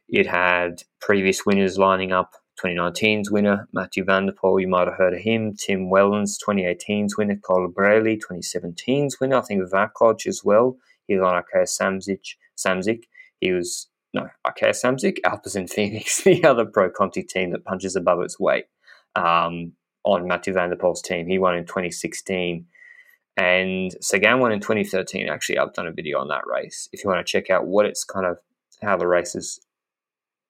[0.08, 4.96] It had previous winners lining up 2019's winner, Mathieu van der Poel, you might have
[4.96, 5.54] heard of him.
[5.54, 7.36] Tim Wellens, 2018's winner.
[7.36, 9.36] Colbrelli, 2017's winner.
[9.36, 10.76] I think Vakoč as well.
[11.06, 12.34] He was on Arkea Samsic.
[12.56, 13.04] Samsic.
[13.40, 18.20] He was, no, Arkea Samsic, Alpecin Fenix, the other Pro Conti team that punches above
[18.22, 18.64] its weight
[19.14, 19.72] um,
[20.04, 21.28] on Mathieu van der Poel's team.
[21.28, 22.66] He won in 2016.
[23.38, 25.28] And Sagan won in 2013.
[25.28, 26.88] Actually, I've done a video on that race.
[26.92, 28.38] If you want to check out what it's kind of,
[28.82, 29.60] how the race is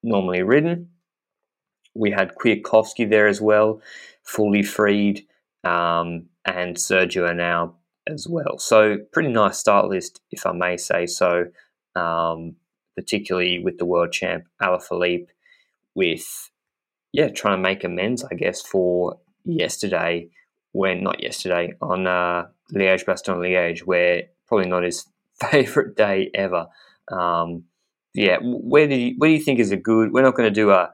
[0.02, 0.88] normally ridden.
[1.94, 3.82] We had Kwiatkowski there as well,
[4.22, 5.26] fully freed,
[5.64, 7.74] um, and Sergio now
[8.08, 8.58] as well.
[8.58, 11.46] So pretty nice start list, if I may say so.
[11.94, 12.56] Um,
[12.96, 15.28] particularly with the world champ Alaphilippe,
[15.94, 16.50] with
[17.12, 20.30] yeah, trying to make amends, I guess, for yesterday
[20.78, 25.06] when not yesterday on uh, Liège Bastogne Liège, where probably not his
[25.50, 26.66] favorite day ever.
[27.10, 27.64] Um,
[28.14, 30.12] yeah, where do you, where do you think is a good?
[30.12, 30.90] We're not going to do a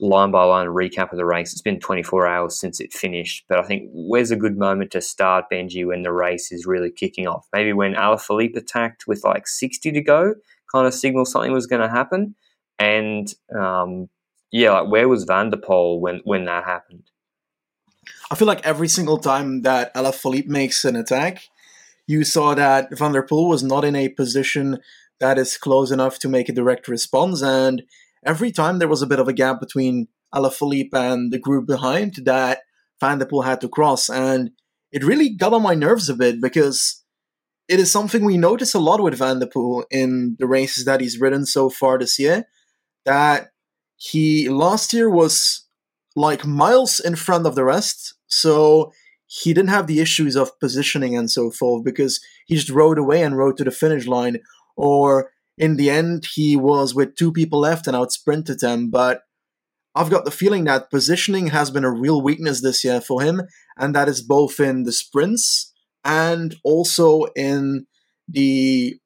[0.00, 1.52] line by line recap of the race.
[1.52, 5.00] It's been 24 hours since it finished, but I think where's a good moment to
[5.00, 7.46] start Benji when the race is really kicking off?
[7.54, 10.34] Maybe when Alaphilippe attacked with like 60 to go,
[10.70, 12.34] kind of signal something was going to happen.
[12.78, 14.08] And um,
[14.50, 17.11] yeah, like where was Van der Poel when when that happened?
[18.30, 21.48] I feel like every single time that Alaphilippe makes an attack,
[22.06, 24.78] you saw that Van der Poel was not in a position
[25.20, 27.42] that is close enough to make a direct response.
[27.42, 27.82] And
[28.24, 32.16] every time there was a bit of a gap between Alaphilippe and the group behind
[32.24, 32.60] that
[33.00, 34.08] Van der Poel had to cross.
[34.08, 34.50] And
[34.90, 37.02] it really got on my nerves a bit because
[37.68, 41.00] it is something we notice a lot with Van der Poel in the races that
[41.00, 42.44] he's ridden so far this year.
[43.04, 43.50] That
[43.96, 45.61] he last year was
[46.16, 48.14] like miles in front of the rest.
[48.26, 48.92] So
[49.26, 53.22] he didn't have the issues of positioning and so forth because he just rode away
[53.22, 54.38] and rode to the finish line
[54.76, 58.90] or in the end he was with two people left and out sprinted them.
[58.90, 59.22] But
[59.94, 63.42] I've got the feeling that positioning has been a real weakness this year for him,
[63.76, 65.72] and that is both in the sprints
[66.04, 67.86] and also in
[68.26, 68.98] the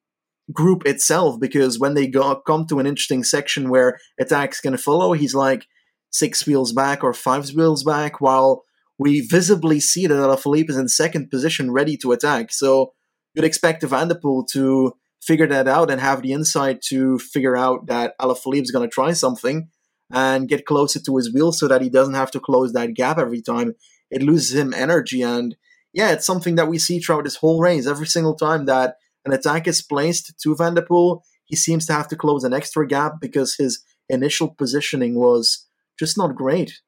[0.53, 1.39] group itself.
[1.39, 5.67] Because when they go, come to an interesting section where attacks can follow, he's like
[6.09, 8.63] six wheels back or five wheels back, while
[8.97, 12.51] we visibly see that Alaphilippe is in second position, ready to attack.
[12.51, 12.93] So
[13.33, 17.55] you'd expect Van der Poel to figure that out and have the insight to figure
[17.55, 19.69] out that Alaphilippe is going to try something
[20.11, 23.17] and get closer to his wheel so that he doesn't have to close that gap
[23.17, 23.75] every time.
[24.09, 25.21] It loses him energy.
[25.21, 25.55] And
[25.93, 27.87] yeah, it's something that we see throughout this whole race.
[27.87, 31.93] Every single time that an attack is placed to Van der Poel, he seems to
[31.93, 35.66] have to close an extra gap because his initial positioning was
[35.97, 36.81] just not great.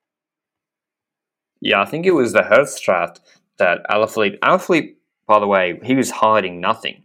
[1.61, 3.19] Yeah, I think it was the Herzstraat
[3.57, 4.39] that Alaphilippe.
[4.39, 4.95] Alaphilippe,
[5.27, 7.03] by the way, he was hiding nothing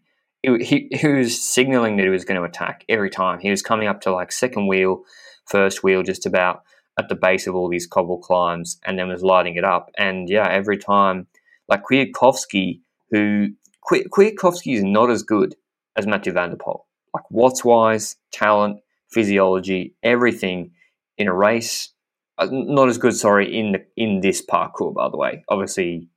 [0.60, 3.38] he, he was signaling that he was going to attack every time.
[3.40, 5.04] He was coming up to like second wheel,
[5.46, 6.62] first wheel, just about
[6.98, 9.90] at the base of all these cobble climbs, and then was lighting it up.
[9.96, 11.26] And yeah, every time,
[11.68, 13.48] like Kwiatkowski, who
[13.90, 15.56] Kwiatkowski is not as good
[15.96, 16.82] as Mathieu van der Poel.
[17.14, 20.72] Like watts wise, talent, physiology, everything
[21.16, 21.90] in a race.
[22.36, 25.44] Uh, not as good, sorry, in the, in this parcours, by the way.
[25.48, 26.08] Obviously,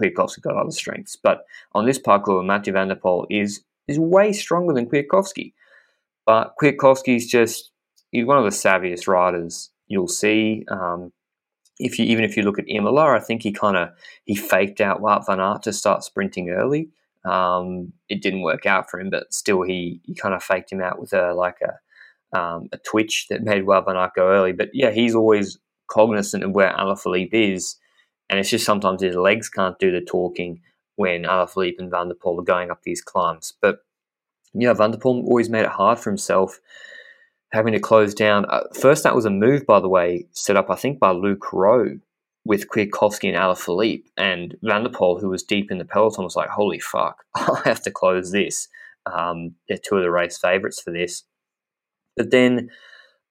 [0.00, 1.16] Kwiatkowski got other strengths.
[1.16, 5.52] But on this parcours, Mathieu van der Poel is is way stronger than Kwiatkowski.
[6.26, 7.70] But Kwiatkowski is just
[8.10, 10.64] he's one of the savviest riders you'll see.
[10.68, 11.12] Um,
[11.78, 13.90] if you even if you look at Imola, I think he kind of
[14.24, 16.90] he faked out Wout van Aert to start sprinting early.
[17.24, 20.82] Um, it didn't work out for him, but still he, he kind of faked him
[20.82, 21.78] out with a like a
[22.32, 23.82] um, a twitch that made go
[24.18, 24.52] early.
[24.52, 25.58] But yeah, he's always
[25.88, 27.76] cognizant of where Alaphilippe is
[28.32, 30.62] and it's just sometimes his legs can't do the talking
[30.96, 33.52] when Alaphilippe and Van der Poel are going up these climbs.
[33.60, 33.80] But
[34.54, 36.58] yeah, Van der Poel always made it hard for himself,
[37.52, 38.46] having to close down.
[38.48, 41.52] Uh, first, that was a move, by the way, set up I think by Luke
[41.52, 41.98] Rowe
[42.46, 46.34] with Kwiatkowski and Alaphilippe, and Van der Poel, who was deep in the peloton, was
[46.34, 48.66] like, "Holy fuck, I have to close this."
[49.04, 51.24] Um, they're two of the race favourites for this.
[52.16, 52.70] But then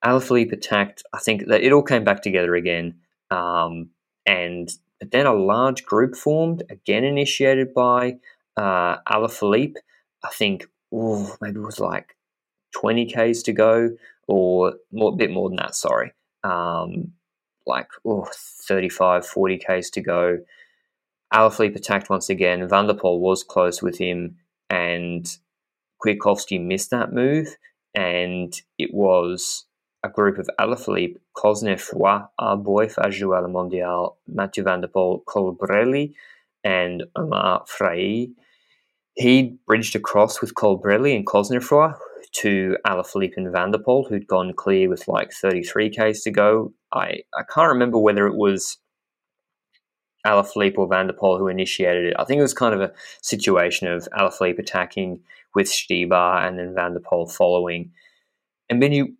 [0.04, 1.02] Alaphilippe attacked.
[1.12, 2.96] I think that it all came back together again.
[3.30, 3.90] Um,
[4.26, 4.70] and
[5.00, 8.16] but then a large group formed, again initiated by
[8.56, 9.76] uh, Alaphilippe.
[10.24, 12.16] I think ooh, maybe it was like
[12.76, 13.90] 20 Ks to go,
[14.28, 16.12] or more, a bit more than that, sorry.
[16.44, 17.12] Um,
[17.66, 20.38] like ooh, 35, 40 Ks to go.
[21.32, 22.68] Alaphilippe attacked once again.
[22.68, 24.36] Van der Poel was close with him,
[24.68, 25.36] and
[26.04, 27.56] Kwiatkowski missed that move.
[27.94, 29.66] And it was
[30.02, 35.24] a group of Alaphilippe, Cosnefroy, Arboif a joué à la Mondiale, Mathieu Van der Poel,
[35.24, 36.14] Colbrelli,
[36.64, 38.28] and Omar Fraile.
[39.14, 41.94] He bridged across with Colbrelli and Cosnefroy
[42.32, 46.72] to Alaphilippe and Van der Poel, who'd gone clear with like 33 Ks to go.
[46.92, 48.78] I, I can't remember whether it was
[50.26, 52.16] Alaphilippe or Van der Poel who initiated it.
[52.18, 55.20] I think it was kind of a situation of Alaphilippe attacking
[55.54, 57.92] with Stybar and then Van der Poel following.
[58.68, 59.14] And then you,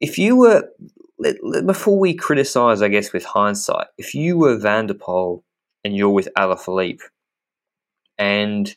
[0.00, 0.68] if you were,
[1.66, 5.42] before we criticise, I guess, with hindsight, if you were Van der Poel
[5.84, 7.02] and you're with Alaphilippe
[8.18, 8.74] and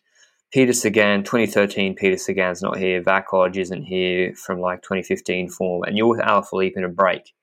[0.52, 5.98] Peter Sagan, 2013, Peter Sagan's not here, Vakoč isn't here from like 2015 form, and
[5.98, 7.34] you're with Alaphilippe in a break,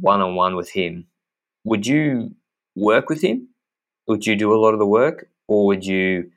[0.00, 1.06] one on one with him,
[1.64, 2.34] would you
[2.74, 3.48] work with him?
[4.06, 6.30] Would you do a lot of the work, or would you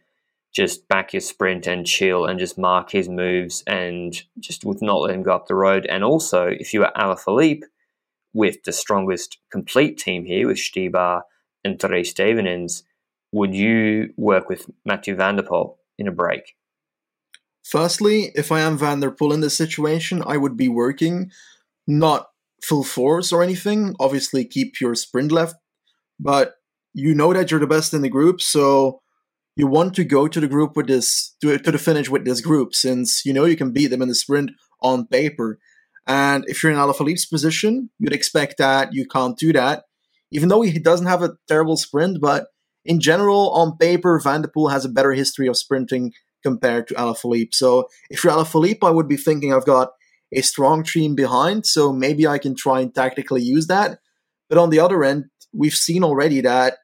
[0.54, 5.02] just back your sprint and chill and just mark his moves and just would not
[5.02, 5.86] let him go up the road?
[5.86, 7.64] And also, if you were Alaphilippe
[8.34, 11.22] with the strongest complete team here with Stybar
[11.64, 12.84] and Dries Devenyns,
[13.32, 16.56] would you work with Mathieu Van der Poel in a break?
[17.64, 21.32] Firstly, if I am Van der Poel in this situation, I would be working,
[21.88, 22.30] not
[22.64, 23.95] full force or anything.
[23.99, 25.56] Obviously, keep your sprint left
[26.22, 26.56] but
[26.93, 29.01] you know that you're the best in the group, so
[29.56, 32.41] you want to go to the group with this to, to the finish with this
[32.41, 35.60] group since you know you can beat them in the sprint on paper.
[36.08, 39.84] And if you're in Alaphilippe's position, you'd expect that you can't do that,
[40.32, 42.20] even though he doesn't have a terrible sprint.
[42.20, 42.47] But
[42.84, 46.95] in general, on paper, Van der Poel has a better history of sprinting compared to
[46.95, 47.54] Alaphilippe.
[47.54, 49.89] So if you're Alaphilippe, I would be thinking I've got
[50.34, 53.99] a strong team behind, so maybe I can try and tactically use that.
[54.49, 56.78] But on the other end, we've seen already that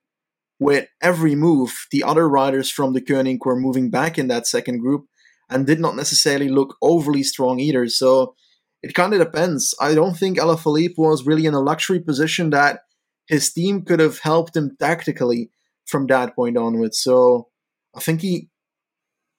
[0.60, 4.80] with every move, the other riders from the Koenig were moving back in that second
[4.80, 5.06] group
[5.50, 7.88] and did not necessarily look overly strong either.
[7.88, 8.36] So
[8.82, 9.74] it kind of depends.
[9.80, 12.82] I don't think Alaphilippe was really in a luxury position that
[13.28, 15.52] his team could have helped him tactically
[15.86, 17.00] from that point onwards.
[17.00, 17.48] So
[17.96, 18.50] I think he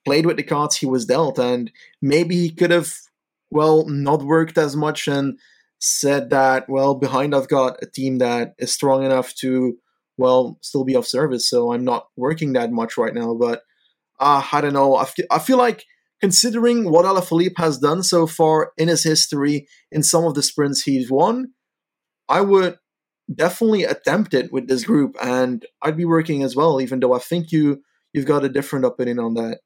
[0.04, 2.92] played with the cards he was dealt, and maybe he could have,
[3.50, 5.38] well, not worked as much and
[5.78, 9.76] said that, well, behind I've got a team that is strong enough to,
[10.18, 11.48] well, still be of service.
[11.48, 13.34] So I'm not working that much right now.
[13.34, 13.62] But
[14.20, 14.96] uh, I don't know.
[14.96, 15.84] I I feel like
[16.20, 20.82] considering what Alaphilippe has done so far in his history in some of the sprints
[20.82, 21.52] he's won,
[22.28, 22.76] I would
[23.32, 26.80] definitely attempt it with this group, and I'd be working as well.
[26.80, 29.60] Even though I think you you've got a different opinion on that.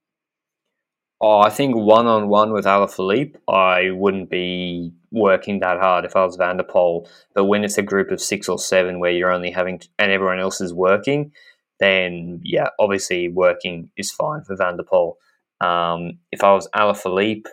[1.24, 6.16] Oh, I think one on one with Alaphilippe, I wouldn't be working that hard if
[6.16, 7.08] I was Van der Poel.
[7.32, 10.10] But when it's a group of six or seven where you're only having to, and
[10.10, 11.30] everyone else is working,
[11.78, 15.14] then yeah, obviously working is fine for Van der Poel.
[15.60, 17.46] Um, if I was Alaphilippe,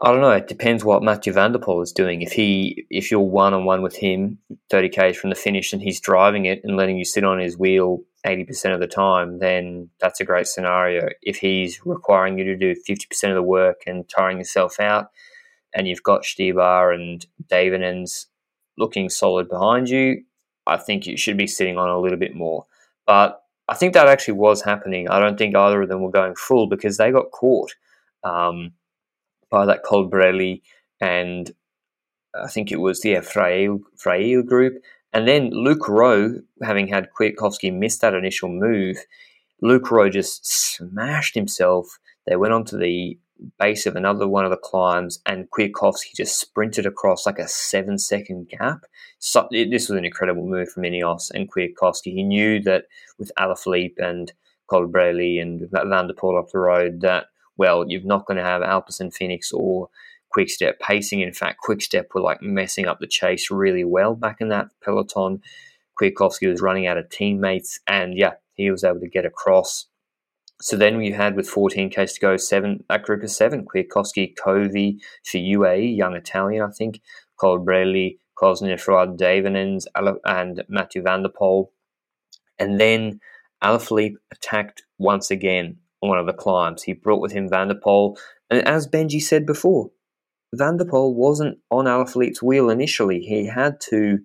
[0.00, 0.30] I don't know.
[0.30, 2.20] It depends what Mathieu Van der Poel is doing.
[2.20, 4.38] If he, if you're one on one with him,
[4.70, 7.56] thirty k's from the finish, and he's driving it and letting you sit on his
[7.56, 11.08] wheel 80% of the time, then that's a great scenario.
[11.22, 15.10] If he's requiring you to do 50% of the work and tiring yourself out,
[15.74, 18.26] and you've got Stybar and Devenyns
[18.78, 20.22] looking solid behind you,
[20.66, 22.66] I think you should be sitting on a little bit more.
[23.06, 25.08] But I think that actually was happening.
[25.08, 27.74] I don't think either of them were going full because they got caught
[28.22, 28.72] um,
[29.50, 30.62] by that Colbrelli
[31.00, 31.50] and
[32.34, 34.82] I think it was the yeah, Fraile group.
[35.14, 38.96] And then Luke Rowe, having had Kwiatkowski miss that initial move,
[39.62, 42.00] Luke Rowe just smashed himself.
[42.26, 43.16] They went onto the
[43.58, 47.96] base of another one of the climbs, and Kwiatkowski just sprinted across like a seven
[47.96, 48.86] second gap.
[49.20, 52.12] So, it, this was an incredible move from Ineos and Kwiatkowski.
[52.12, 52.86] He knew that
[53.16, 54.32] with Alaphilippe and
[54.68, 58.62] Colbrelli and Van der Poel up the road, that, well, you're not going to have
[58.62, 59.88] Alpecin Fenix or
[60.34, 61.20] Quickstep pacing.
[61.20, 64.68] In fact, Quick Step were like messing up the chase really well back in that
[64.82, 65.40] peloton.
[66.00, 69.86] Kwiatkowski was running out of teammates, and yeah, he was able to get across.
[70.60, 74.34] So then we had with 14 Ks to go, seven that group of seven: Kwiatkowski,
[74.34, 77.00] Covi for UAE, young Italian, I think,
[77.40, 79.84] Colbrelli, Cosnefroy, Devenyns,
[80.24, 81.68] and Mathieu Van der Poel.
[82.58, 83.20] And then
[83.62, 86.82] Alaphilippe attacked once again on one of the climbs.
[86.82, 88.16] He brought with him Van der Poel,
[88.50, 89.90] and as Benji said before,
[90.56, 93.20] Van der Poel wasn't on Alaphilippe's wheel initially.
[93.20, 94.18] He had to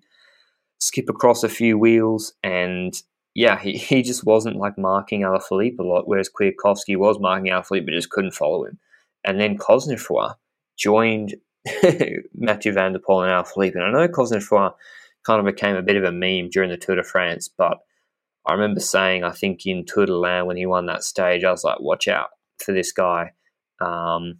[0.78, 2.94] skip across a few wheels, and
[3.34, 7.86] yeah, he, he just wasn't like marking Alaphilippe a lot, whereas Kwiatkowski was marking Alaphilippe
[7.86, 8.78] but just couldn't follow him.
[9.24, 10.34] And then Cosnefroy
[10.76, 11.34] joined
[12.34, 13.74] Mathieu Van der Poel and Alaphilippe.
[13.74, 14.72] And I know Cosnefroy
[15.24, 17.78] kind of became a bit of a meme during the Tour de France, but
[18.46, 21.50] I remember saying, I think in Tour de Land when he won that stage, I
[21.50, 23.32] was like, watch out for this guy.
[23.80, 24.38] Um,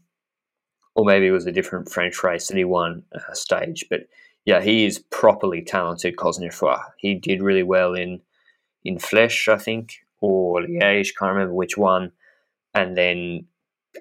[0.94, 3.84] or maybe it was a different French race that he won a stage.
[3.88, 4.08] But
[4.44, 6.80] yeah, he is properly talented, Cosnefroy.
[6.98, 8.20] He did really well in
[8.84, 12.12] in Flèche, I think, or Liège, can't remember which one.
[12.74, 13.46] And then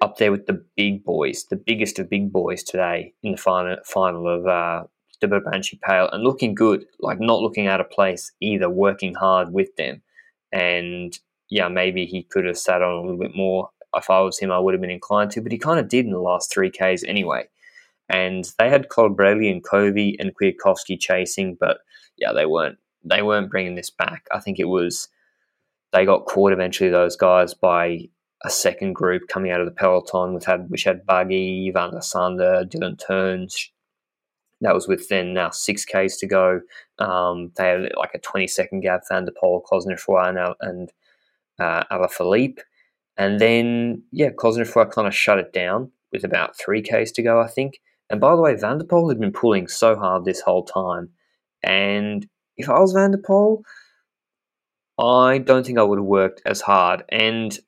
[0.00, 3.76] up there with the big boys, the biggest of big boys today in the final
[3.84, 4.84] final of uh,
[5.20, 9.52] the Brabantse Pijl, and looking good, like not looking out of place either, working hard
[9.52, 10.02] with them.
[10.52, 11.18] And
[11.50, 13.70] yeah, maybe he could have sat on a little bit more.
[13.94, 16.04] If I was him, I would have been inclined to, but he kind of did
[16.04, 17.48] in the last three Ks anyway.
[18.08, 21.78] And they had Colbrelli and Covi and Kwiatkowski chasing, but
[22.16, 24.26] yeah, they weren't they weren't bringing this back.
[24.30, 25.08] I think it was
[25.92, 26.90] they got caught eventually.
[26.90, 28.08] Those guys by
[28.42, 32.00] a second group coming out of the peloton, which had which had Buggy, Van der
[32.00, 33.68] Sande, Dylan Teuns.
[34.62, 36.60] That was with then now six Ks to go.
[36.98, 40.92] Um, they had like a 20 second gap, Van der Poel, Cosnefroy, and, and
[41.58, 42.58] uh, Alaphilippe.
[43.20, 47.38] And then, yeah, Cosnefroy kind of shut it down with about three Ks to go,
[47.38, 47.78] I think.
[48.08, 51.10] And by the way, Van der Poel had been pulling so hard this whole time.
[51.62, 53.60] And if I was Van der Poel,
[54.98, 57.04] I don't think I would have worked as hard.
[57.10, 57.58] And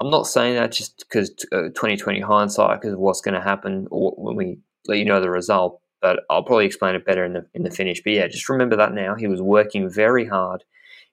[0.00, 3.88] I'm not saying that just because uh, 2020 hindsight, because of what's going to happen
[3.90, 5.80] or when we let you know the result.
[6.02, 8.02] But I'll probably explain it better in the in the finish.
[8.04, 9.14] But yeah, just remember that now.
[9.14, 10.62] He was working very hard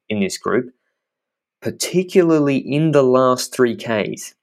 [0.10, 0.74] in this group,
[1.66, 4.36] particularly in the last three Ks.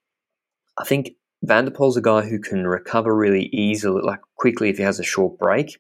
[0.77, 1.13] I think
[1.45, 4.99] Van der Poel's a guy who can recover really easily, like quickly if he has
[4.99, 5.79] a short break.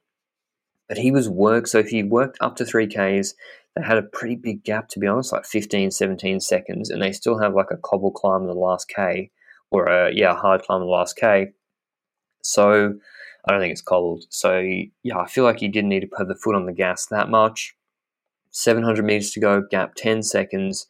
[0.88, 3.34] But he was worked, so if he worked up to 3Ks,
[3.74, 7.10] they had a pretty big gap, to be honest, like 15, 17 seconds, and they
[7.10, 9.32] still have like a cobble climb in the last K,
[9.72, 11.54] or a, yeah, a hard climb in the last K.
[12.44, 12.94] So
[13.44, 14.26] I don't think it's cobbled.
[14.28, 14.60] So
[15.02, 17.30] yeah, I feel like you didn't need to put the foot on the gas that
[17.30, 17.74] much.
[18.52, 20.86] 700 meters to go, gap 10 seconds.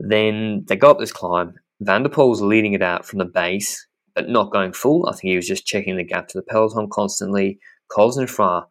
[0.00, 1.54] Then they go up this climb.
[1.80, 5.06] Van der Poel was leading it out from the base, but not going full.
[5.06, 7.58] I think he was just checking the gap to the peloton constantly.
[7.90, 8.64] Cosnefroy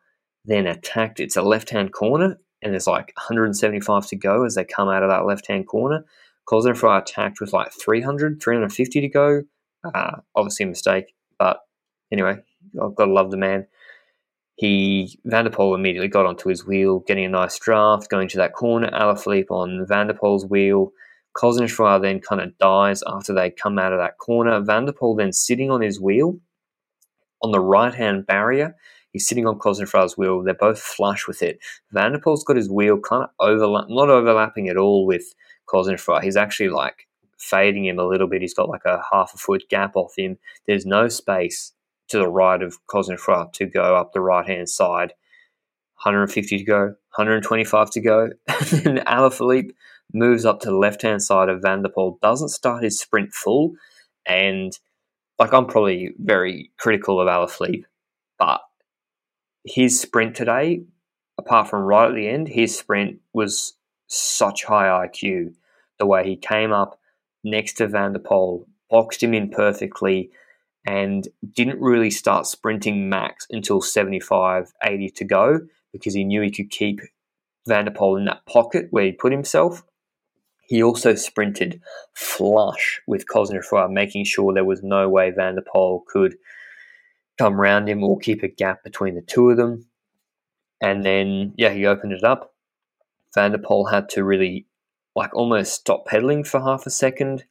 [0.46, 1.20] then attacked.
[1.20, 5.04] It's a left hand corner, and there's like 175 to go as they come out
[5.04, 6.04] of that left hand corner.
[6.48, 9.44] Cosnefroy attacked with like 300, 350 to go.
[9.84, 11.60] Uh, obviously a mistake, but
[12.12, 12.38] anyway,
[12.82, 13.68] I've got to love the man.
[14.56, 18.38] He Van der Poel immediately got onto his wheel, getting a nice draft, going to
[18.38, 18.90] that corner.
[18.92, 20.92] Alaphilippe on Van der Poel's wheel.
[21.36, 24.60] Cosnefroy then kind of dies after they come out of that corner.
[24.62, 26.38] Van der Poel then sitting on his wheel
[27.42, 28.76] on the right hand barrier
[29.12, 30.44] He's sitting on Cosnefroy's wheel.
[30.44, 31.60] They're both flush with it.
[31.92, 35.34] Van der Poel's got his wheel kind of overlap, not overlapping at all with
[35.68, 36.22] Cosnefroy.
[36.24, 37.08] He's actually like
[37.38, 38.42] fading him a little bit.
[38.42, 40.38] He's got like a half a foot gap off him.
[40.68, 41.74] There's no space
[42.10, 45.14] to the right of Cosnefroy to go up the right hand side.
[46.04, 46.80] 150 to go,
[47.16, 48.30] 125 to go.
[48.48, 49.72] and then Alaphilippe
[50.14, 53.34] moves up to the left hand side of Van der Poel, doesn't start his sprint
[53.34, 53.74] full.
[54.26, 54.78] And
[55.38, 57.86] like, I'm probably very critical of Alaphilippe,
[58.38, 58.62] but
[59.66, 60.84] his sprint today,
[61.38, 63.74] apart from right at the end, his sprint was
[64.08, 65.54] such high IQ.
[65.98, 67.00] The way he came up
[67.44, 70.32] next to Van der Poel, boxed him in perfectly,
[70.86, 75.60] and didn't really start sprinting max until 75, 80 to go
[75.92, 77.00] because he knew he could keep
[77.68, 79.84] Van der Poel in that pocket where he put himself.
[80.70, 81.82] He also sprinted
[82.14, 86.36] flush with Cosnefroy, making sure there was no way Van der Poel could
[87.40, 89.88] come round him or keep a gap between the two of them.
[90.80, 92.54] And then, yeah, he opened it up.
[93.34, 94.68] Van der Poel had to really,
[95.16, 97.46] like, almost stop pedaling for half a second.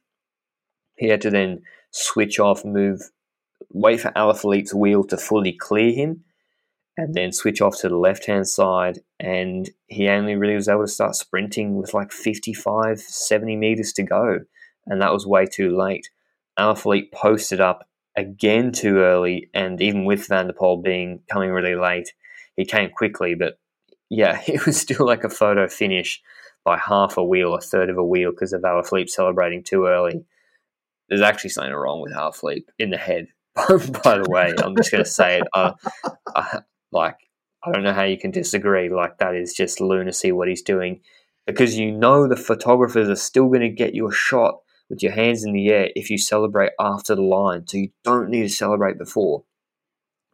[0.95, 3.01] He had to then switch off, move,
[3.69, 6.23] wait for Alaphilippe's wheel to fully clear him,
[6.99, 8.99] and then switch off to the left hand side.
[9.19, 14.03] And he only really was able to start sprinting with like 55, 70 meters to
[14.03, 14.39] go.
[14.85, 16.09] And that was way too late.
[16.59, 17.87] Alaphilippe posted up
[18.17, 22.13] again too early, and even with Van der Poel being coming really late,
[22.57, 23.33] he came quickly.
[23.33, 23.59] But
[24.09, 26.21] yeah, it was still like a photo finish
[26.65, 30.25] by half a wheel, a third of a wheel, because of Alaphilippe celebrating too early.
[31.07, 33.27] There's actually something wrong with Alaphilippe in the head.
[33.55, 35.47] by the way, I'm just going to say it.
[35.55, 35.73] I,
[36.91, 37.17] like,
[37.63, 38.89] I don't know how you can disagree.
[38.89, 41.01] Like, that is just lunacy what he's doing.
[41.45, 44.59] Because you know the photographers are still going to get your shot
[44.89, 47.67] with your hands in the air if you celebrate after the line.
[47.67, 49.43] So you don't need to celebrate before.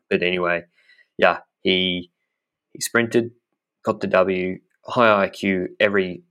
[0.09, 0.63] But anyway,
[1.17, 2.11] yeah, he
[2.73, 3.31] he sprinted,
[3.83, 6.23] got the W, high IQ every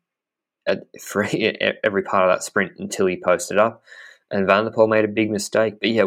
[0.67, 3.83] every part of that sprint until he posted up,
[4.31, 5.75] and Van der Poel made a big mistake.
[5.81, 6.07] But yeah,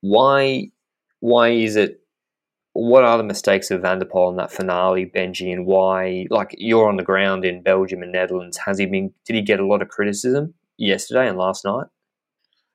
[0.00, 0.70] why
[1.20, 2.00] why is it?
[2.74, 6.26] What are the mistakes of Van der in that finale, Benji, and why?
[6.28, 9.14] Like you're on the ground in Belgium and Netherlands, has he been?
[9.24, 11.86] Did he get a lot of criticism yesterday and last night?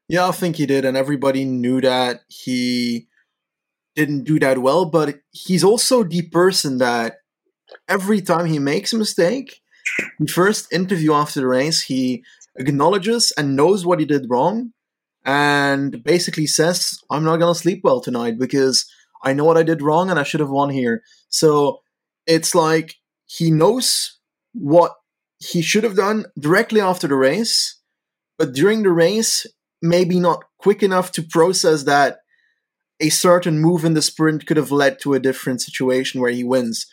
[0.07, 3.07] Yeah, I think he did, and everybody knew that he
[3.93, 4.85] didn't do that well.
[4.85, 7.17] But he's also the person that
[7.89, 9.61] every time he makes a mistake,
[10.17, 12.23] the first interview after the race, he
[12.55, 14.71] acknowledges and knows what he did wrong,
[15.25, 18.89] and basically says, "I'm not gonna sleep well tonight because
[19.23, 21.79] I know what I did wrong and I should have won here." So
[22.25, 22.95] it's like
[23.25, 24.17] he knows
[24.53, 24.95] what
[25.39, 27.79] he should have done directly after the race,
[28.37, 29.45] but during the race,
[29.81, 32.19] maybe not quick enough to process that
[32.99, 36.43] a certain move in the sprint could have led to a different situation where he
[36.43, 36.85] wins.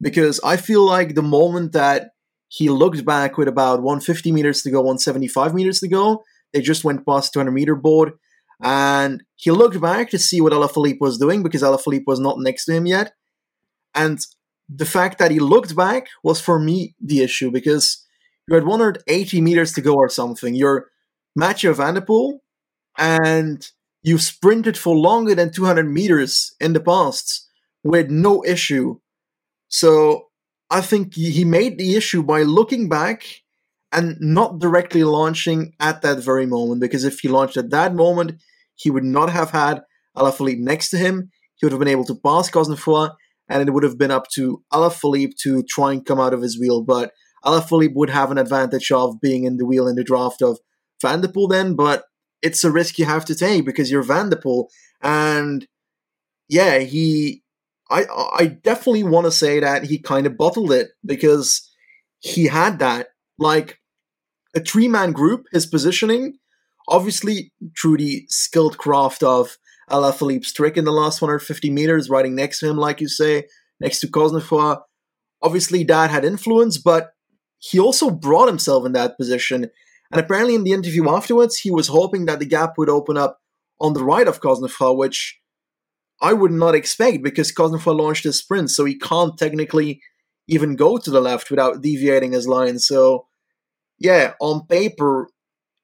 [0.00, 2.10] Because I feel like the moment that
[2.48, 6.84] he looked back with about 150 meters to go, 175 meters to go, they just
[6.84, 8.12] went past 200 meter board,
[8.62, 12.66] and he looked back to see what Alaphilippe was doing because Alaphilippe was not next
[12.66, 13.12] to him yet.
[13.94, 14.18] And
[14.68, 18.06] the fact that he looked back was for me the issue because
[18.46, 20.54] you had 180 meters to go or something.
[20.54, 20.90] You're
[21.34, 22.38] Mathieu Van der Poel,
[22.98, 23.66] and
[24.02, 27.48] you sprinted for longer than 200 meters in the past
[27.82, 28.98] with no issue.
[29.68, 30.28] So
[30.70, 33.24] I think he made the issue by looking back
[33.92, 36.80] and not directly launching at that very moment.
[36.80, 38.40] Because if he launched at that moment,
[38.80, 39.82] he would not have had
[40.16, 41.30] Alaphilippe next to him.
[41.56, 43.10] He would have been able to pass Cosnefroy,
[43.48, 46.58] and it would have been up to Alaphilippe to try and come out of his
[46.58, 46.82] wheel.
[46.82, 47.12] But
[47.44, 50.58] Alaphilippe would have an advantage of being in the wheel in the draft of
[51.02, 52.04] Van der Poel then, but
[52.42, 54.66] it's a risk you have to take because you're Van der Poel.
[55.02, 55.66] And
[56.48, 57.42] yeah, he
[57.90, 58.04] I
[58.38, 61.68] I definitely want to say that he kind of bottled it because
[62.20, 63.08] he had that
[63.38, 63.78] like
[64.54, 65.46] a three man group.
[65.52, 66.38] His positioning,
[66.90, 69.56] obviously through the skilled craft of
[69.90, 73.44] Alaphilippe's trick in the last 150 meters, riding next to him, like you say,
[73.80, 74.80] next to Cosnefroy.
[75.42, 77.10] Obviously, that had influence, but
[77.58, 79.70] he also brought himself in that position.
[80.12, 83.38] And apparently, in the interview afterwards, he was hoping that the gap would open up
[83.80, 85.38] on the right of Cosnefroy, which
[86.20, 90.02] I would not expect because Cosnefroy launched his sprint, so he can't technically
[90.46, 92.78] even go to the left without deviating his line.
[92.78, 93.26] So,
[93.98, 95.28] yeah, on paper,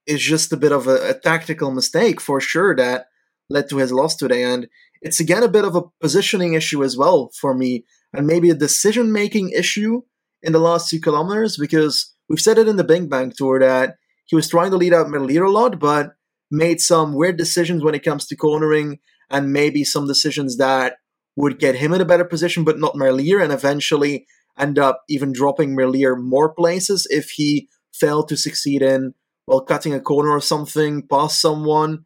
[0.06, 3.06] it's just a bit of a, a tactical mistake for sure that
[3.48, 4.42] led to his loss today.
[4.42, 4.68] And
[5.02, 8.54] it's again a bit of a positioning issue as well for me, and maybe a
[8.54, 10.02] decision making issue
[10.42, 13.96] in the last two kilometers because we've said it in the BinckBank Tour that
[14.26, 16.12] he was trying to lead out Merlier a lot, but
[16.50, 18.98] made some weird decisions when it comes to cornering
[19.30, 20.96] and maybe some decisions that
[21.36, 24.26] would get him in a better position, but not Merlier, and eventually
[24.58, 29.14] end up even dropping Merlier more places if he failed to succeed in,
[29.46, 32.04] well, cutting a corner or something past someone.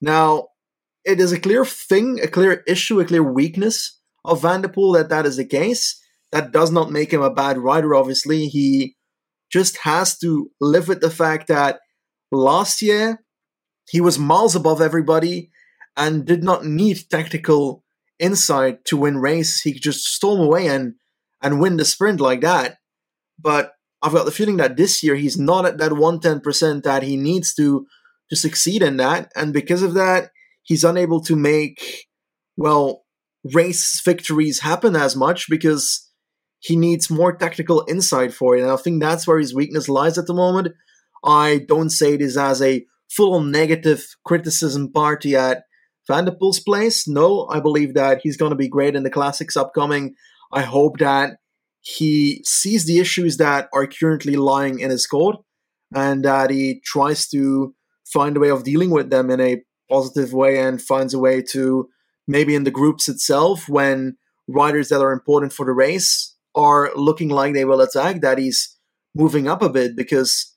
[0.00, 0.48] Now,
[1.04, 4.96] it is a clear thing, a clear issue, a clear weakness of Van der Poel
[4.96, 6.00] that that is the case.
[6.32, 8.46] That does not make him a bad rider, obviously.
[8.46, 8.96] He
[9.50, 11.80] just has to live with the fact that
[12.30, 13.24] last year
[13.88, 15.50] he was miles above everybody
[15.96, 17.82] and did not need tactical
[18.18, 19.60] insight to win race.
[19.60, 20.94] He could just storm away and
[21.42, 22.76] and win the sprint like that.
[23.38, 23.72] But
[24.02, 27.54] I've got the feeling that this year he's not at that 110% that he needs
[27.54, 27.86] to
[28.30, 29.30] to succeed in that.
[29.34, 30.30] And because of that,
[30.62, 32.06] he's unable to make
[32.56, 33.04] well
[33.54, 36.08] race victories happen as much because
[36.60, 38.62] he needs more tactical insight for it.
[38.62, 40.68] And I think that's where his weakness lies at the moment.
[41.24, 45.64] I don't say this as a full negative criticism party at
[46.06, 47.08] Van der Poel's place.
[47.08, 50.14] No, I believe that he's going to be great in the classics upcoming.
[50.52, 51.36] I hope that
[51.80, 55.36] he sees the issues that are currently lying in his code
[55.94, 57.74] and that he tries to
[58.12, 61.42] find a way of dealing with them in a positive way and finds a way
[61.42, 61.88] to
[62.28, 64.16] maybe in the groups itself when
[64.48, 68.76] riders that are important for the race are looking like they will attack that he's
[69.14, 70.56] moving up a bit because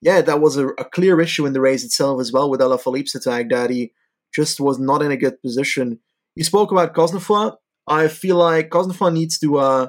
[0.00, 3.14] yeah that was a, a clear issue in the race itself as well with Alaphilippe's
[3.14, 3.92] attack that he
[4.34, 5.98] just was not in a good position.
[6.36, 7.56] You spoke about Cosnefroy.
[7.88, 9.88] I feel like Cosnefroy needs to uh,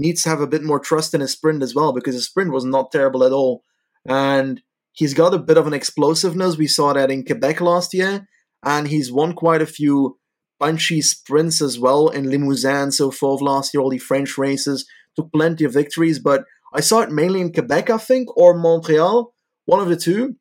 [0.00, 2.52] needs to have a bit more trust in his sprint as well because his sprint
[2.52, 3.62] was not terrible at all,
[4.06, 6.56] and he's got a bit of an explosiveness.
[6.56, 8.26] We saw that in Quebec last year,
[8.64, 10.18] and he's won quite a few
[10.58, 13.82] punchy sprints as well in Limousin so forth last year.
[13.82, 14.86] All the French races
[15.16, 16.44] took plenty of victories, but
[16.74, 19.32] I saw it mainly in Quebec, I think, or Montreal,
[19.64, 20.36] one of the two.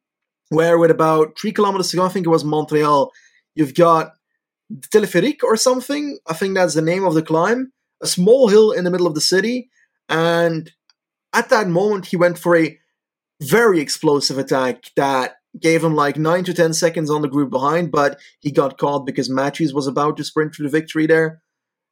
[0.50, 3.12] where with about three kilometers to go, I think it was Montreal,
[3.56, 4.12] you've got
[4.94, 6.18] Teleferique or something.
[6.28, 7.72] I think that's the name of the climb.
[8.02, 9.70] A small hill in the middle of the city.
[10.08, 10.72] And
[11.34, 12.78] at that moment, he went for a
[13.42, 17.92] very explosive attack that gave him like 9 to 10 seconds on the group behind,
[17.92, 21.42] but he got caught because Matthews was about to sprint for the victory there.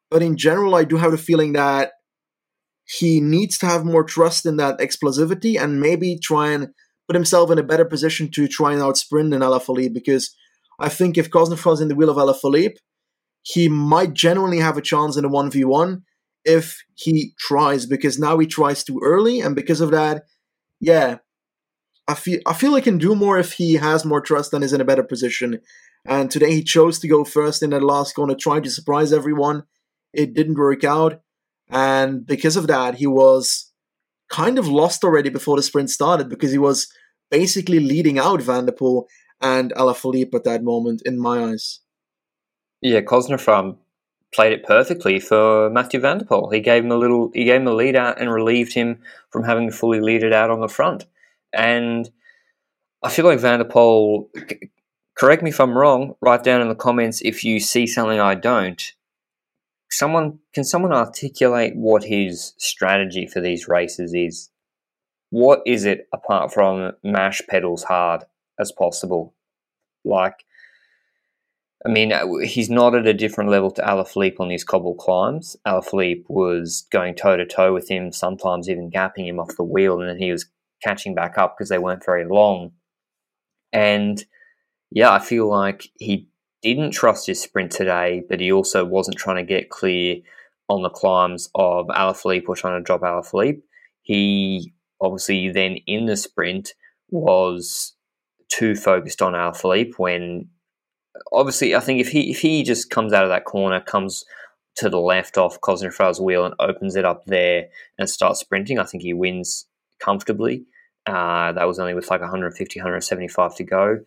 [0.10, 1.92] But in general, I do have the feeling that
[2.86, 6.70] he needs to have more trust in that explosivity and maybe try and
[7.08, 10.34] put himself in a better position to try and outsprint than Alaphilippe because
[10.80, 12.78] I think if Cosnefroy's in the wheel of Alaphilippe,
[13.48, 16.02] he might genuinely have a chance in a 1v1
[16.44, 20.26] if he tries because now he tries too early and because of that,
[20.82, 21.20] yeah,
[22.10, 24.74] I feel I feel he can do more if he has more trust and is
[24.74, 25.62] in a better position.
[26.04, 29.64] And today he chose to go first in that last corner, trying to surprise everyone.
[30.12, 31.22] It didn't work out.
[31.70, 33.72] And because of that, he was
[34.30, 36.88] kind of lost already before the sprint started because he was
[37.32, 39.06] basically leading out Van der Poel
[39.42, 41.80] and Alaphilippe at that moment, in my eyes.
[42.94, 43.76] Yeah, Cosnefroy
[44.34, 46.54] played it perfectly for Mathieu Van der Poel.
[46.54, 49.44] He gave him a little, he gave him a lead out and relieved him from
[49.44, 51.06] having to fully lead it out on the front.
[51.54, 52.10] And
[53.04, 54.28] I feel like Van der Poel,
[55.18, 58.36] correct me if I'm wrong, write down in the comments if you see something I
[58.36, 58.94] don't
[59.90, 64.50] someone can someone articulate what his strategy for these races is?
[65.30, 68.24] What is it apart from mash pedals hard
[68.60, 69.34] as possible?
[70.06, 70.46] Like,
[71.86, 75.56] I mean, uh, he's not at a different level to Alaphilippe on these cobble climbs.
[75.66, 80.00] Alaphilippe was going toe to toe with him, sometimes even gapping him off the wheel,
[80.02, 80.50] and then he was
[80.84, 82.72] catching back up because they weren't very long.
[83.72, 84.24] And
[84.92, 86.28] yeah, I feel like he
[86.64, 90.18] didn't trust his sprint today, but he also wasn't trying to get clear
[90.70, 93.62] on the climbs of Alaphilippe or trying to drop Alaphilippe.
[94.02, 96.74] He obviously then in the sprint
[97.10, 97.94] was
[98.50, 100.50] too focused on Alaphilippe when
[101.32, 104.26] obviously I think if he if he just comes out of that corner, comes
[104.78, 108.84] to the left off Cosnefroy's wheel and opens it up there and starts sprinting, I
[108.84, 109.66] think he wins
[110.00, 110.66] comfortably.
[111.08, 114.00] Uh, that was only with like 150, 175 to go.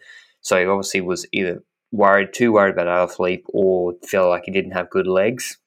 [0.43, 4.73] So he obviously was either worried, too worried about Alaphilippe or felt like he didn't
[4.73, 5.59] have good legs.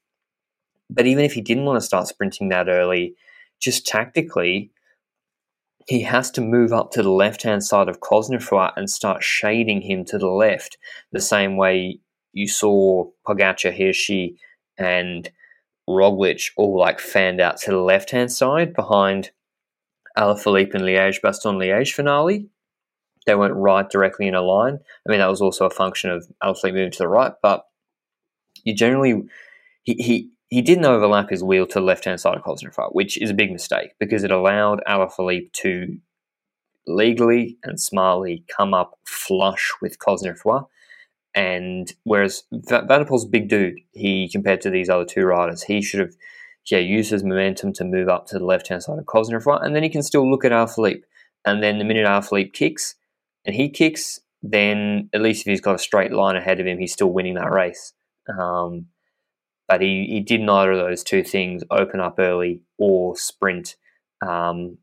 [0.89, 3.15] But even if he didn't want to start sprinting that early,
[3.59, 4.71] just tactically,
[5.87, 9.81] he has to move up to the left hand side of Cosnefroy and start shading
[9.81, 10.77] him to the left,
[11.11, 11.99] the same way
[12.31, 14.37] you saw Pogacar, Hirschi,
[14.77, 15.29] and
[15.89, 19.31] Roglic all like fanned out to the left hand side behind
[20.17, 22.47] Alaphilippe and Liège Bastogne Liège finale
[23.25, 24.79] they weren't right directly in a line.
[25.07, 27.65] I mean, that was also a function of Alaphilippe moving to the right, but
[28.63, 29.23] you generally
[29.83, 33.19] he he, he didn't overlap his wheel to the left hand side of Cosnefroy, which
[33.19, 35.97] is a big mistake because it allowed Alaphilippe to
[36.85, 40.67] legally and smartly come up flush with Cosnefroy.
[41.33, 45.81] And whereas Van der Poel's big dude, he compared to these other two riders, he
[45.81, 46.13] should have
[46.69, 49.75] yeah used his momentum to move up to the left hand side of Cosnefroy, and
[49.75, 51.01] then he can still look at Alaphilippe.
[51.45, 52.93] And then the minute Alaphilippe kicks,
[53.43, 56.77] and he kicks, then at least if he's got a straight line ahead of him,
[56.77, 57.93] he's still winning that race.
[58.29, 58.85] Um,
[59.73, 63.75] but he, he did neither of those two things open up early or sprint.
[64.21, 64.77] Um,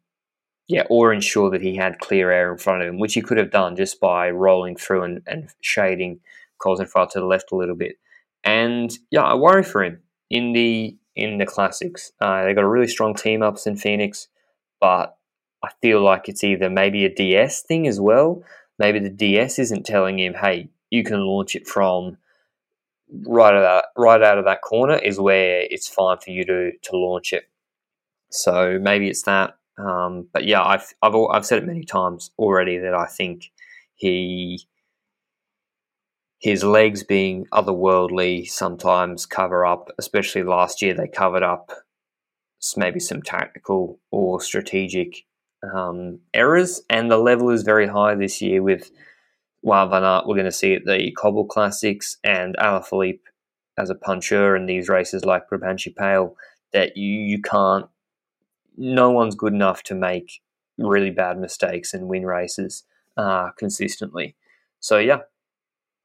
[0.67, 3.39] yeah, or ensure that he had clear air in front of him, which he could
[3.39, 6.19] have done just by rolling through and, and shading
[6.61, 7.99] Cosnefroy to the left a little bit.
[8.43, 12.11] And yeah, I worry for him in the in the classics.
[12.21, 14.27] Uh, they got a really strong team Alpecin Fenix,
[14.81, 15.17] but
[15.63, 18.43] I feel like it's either maybe a DS thing as well.
[18.77, 22.19] Maybe the DS isn't telling him, "Hey, you can launch it from
[23.27, 26.45] right out of that, right out of that corner is where it's fine for you
[26.45, 27.45] to to launch it."
[28.31, 29.57] So maybe it's that.
[29.79, 33.51] Um, but yeah, I've, I've I've said it many times already that I think
[33.95, 34.67] he
[36.39, 41.71] his legs being otherworldly sometimes cover up, especially last year they covered up
[42.77, 45.25] maybe some tactical or strategic
[45.75, 48.91] um, errors, and the level is very high this year with
[49.65, 50.27] Wout van Aert.
[50.27, 53.21] We're going to see at the Cobble Classics and Alaphilippe
[53.79, 56.35] as a puncher in these races like Brabantse Pijl
[56.73, 57.87] that you, you can't,
[58.77, 60.41] no one's good enough to make
[60.79, 62.85] really bad mistakes and win races
[63.17, 64.37] uh, consistently.
[64.81, 65.19] So, yeah,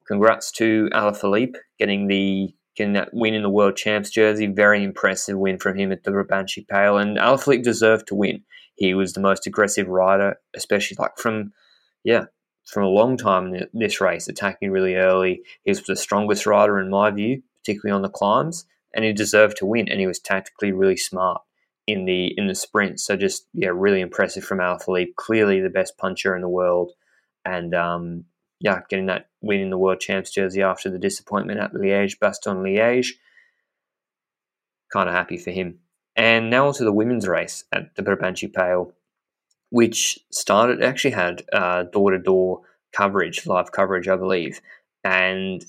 [0.07, 4.47] congrats to Alaphilippe getting the getting that win in the World Champs jersey.
[4.47, 8.43] Very impressive win from him at the Brabantse Pijl, and Alaphilippe deserved to win.
[8.75, 11.53] He was the most aggressive rider, especially like from,
[12.03, 12.25] yeah,
[12.65, 15.41] from a long time in this race, attacking really early.
[15.63, 19.57] He was the strongest rider in my view, particularly on the climbs, and he deserved
[19.57, 19.87] to win.
[19.87, 21.41] And he was tactically really smart
[21.87, 22.99] in the in the sprint.
[22.99, 25.15] So just yeah, really impressive from Alaphilippe.
[25.15, 26.93] Clearly the best puncher in the world,
[27.43, 28.25] and um,
[28.59, 32.63] yeah, getting that win in the world champs jersey after the disappointment at Liège, Bastogne
[32.63, 33.09] Liège.
[34.91, 35.79] Kind of happy for him.
[36.15, 38.93] And now onto the women's race at the Brabantse Pijl,
[39.69, 41.43] which started actually had
[41.91, 42.61] door to door
[42.93, 44.61] coverage, live coverage, I believe.
[45.03, 45.65] And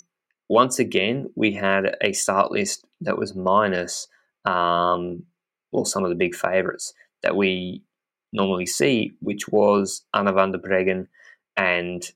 [0.49, 4.09] once again, we had a start list that was minus
[4.44, 5.24] um,
[5.72, 7.82] well, some of the big favourites that we
[8.32, 11.09] normally see, which was Anna van der Breggen
[11.57, 12.11] and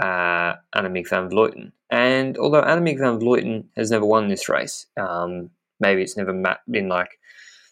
[0.00, 1.72] uh, Annemiek van Vleuten.
[1.90, 6.88] And although Annemiek van Vleuten has never won this race, um, maybe it's never been
[6.88, 7.18] like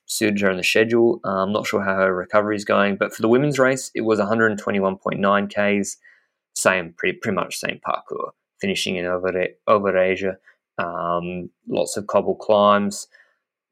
[0.06, 1.20] suited her in the schedule.
[1.24, 4.02] Uh, I'm not sure how her recovery is going, but for the women's race, it
[4.02, 5.96] was 121.9 Ks,
[6.54, 9.32] same, pretty, pretty much same parcours, finishing in over,
[9.68, 10.36] Overijse.
[10.78, 13.06] Um, lots of cobble climbs.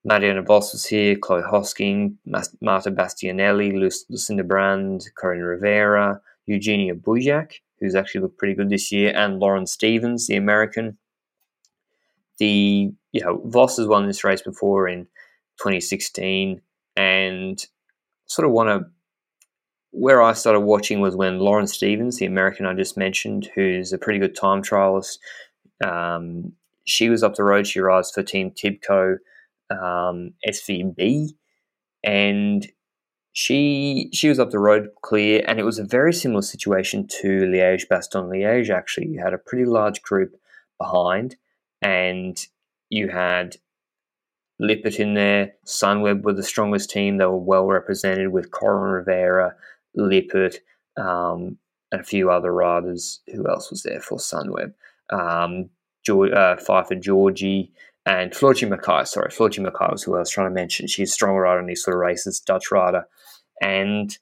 [0.05, 2.15] Marianne Vos was here, Chloe Hosking,
[2.61, 3.73] Marta Bastianelli,
[4.09, 9.67] Lucinda Brand, Coryn Rivera, Eugenia Bujak, who's actually looked pretty good this year, and Lauren
[9.67, 10.99] Stephens, the American.
[12.39, 15.07] The you know Vos has won this race before in
[15.63, 16.61] 2016,
[16.97, 17.67] and
[18.27, 18.91] sort of want to.
[19.95, 23.99] Where I started watching was when Lauren Stephens, the American I just mentioned, who's a
[23.99, 25.19] pretty good time trialist,
[25.85, 26.53] um,
[26.85, 27.67] she was up the road.
[27.67, 29.17] She rides for Team Tibco
[29.71, 31.29] um, SVB,
[32.03, 32.67] and
[33.33, 37.29] she she was up the road clear, and it was a very similar situation to
[37.43, 38.71] Liège Bastogne Liège.
[38.71, 40.35] Actually, you had a pretty large group
[40.79, 41.37] behind,
[41.81, 42.47] and
[42.91, 43.57] you had
[44.59, 45.53] Lippert in there.
[45.67, 49.55] Sunweb were the strongest team; they were well represented with Coryn Rivera,
[49.95, 50.57] Lippert,
[50.97, 51.59] um,
[51.91, 53.21] and a few other riders.
[53.35, 54.75] Who else was there for Sunweb?
[55.11, 55.71] Um,
[56.05, 57.73] George, uh, Pfeiffer Georgi,
[58.05, 60.89] and Floortje Mackaij, sorry, Floortje Mackaij was who I was trying to mention.
[60.89, 63.05] She's a strong rider in these sort of races, Dutch rider.
[63.61, 64.17] And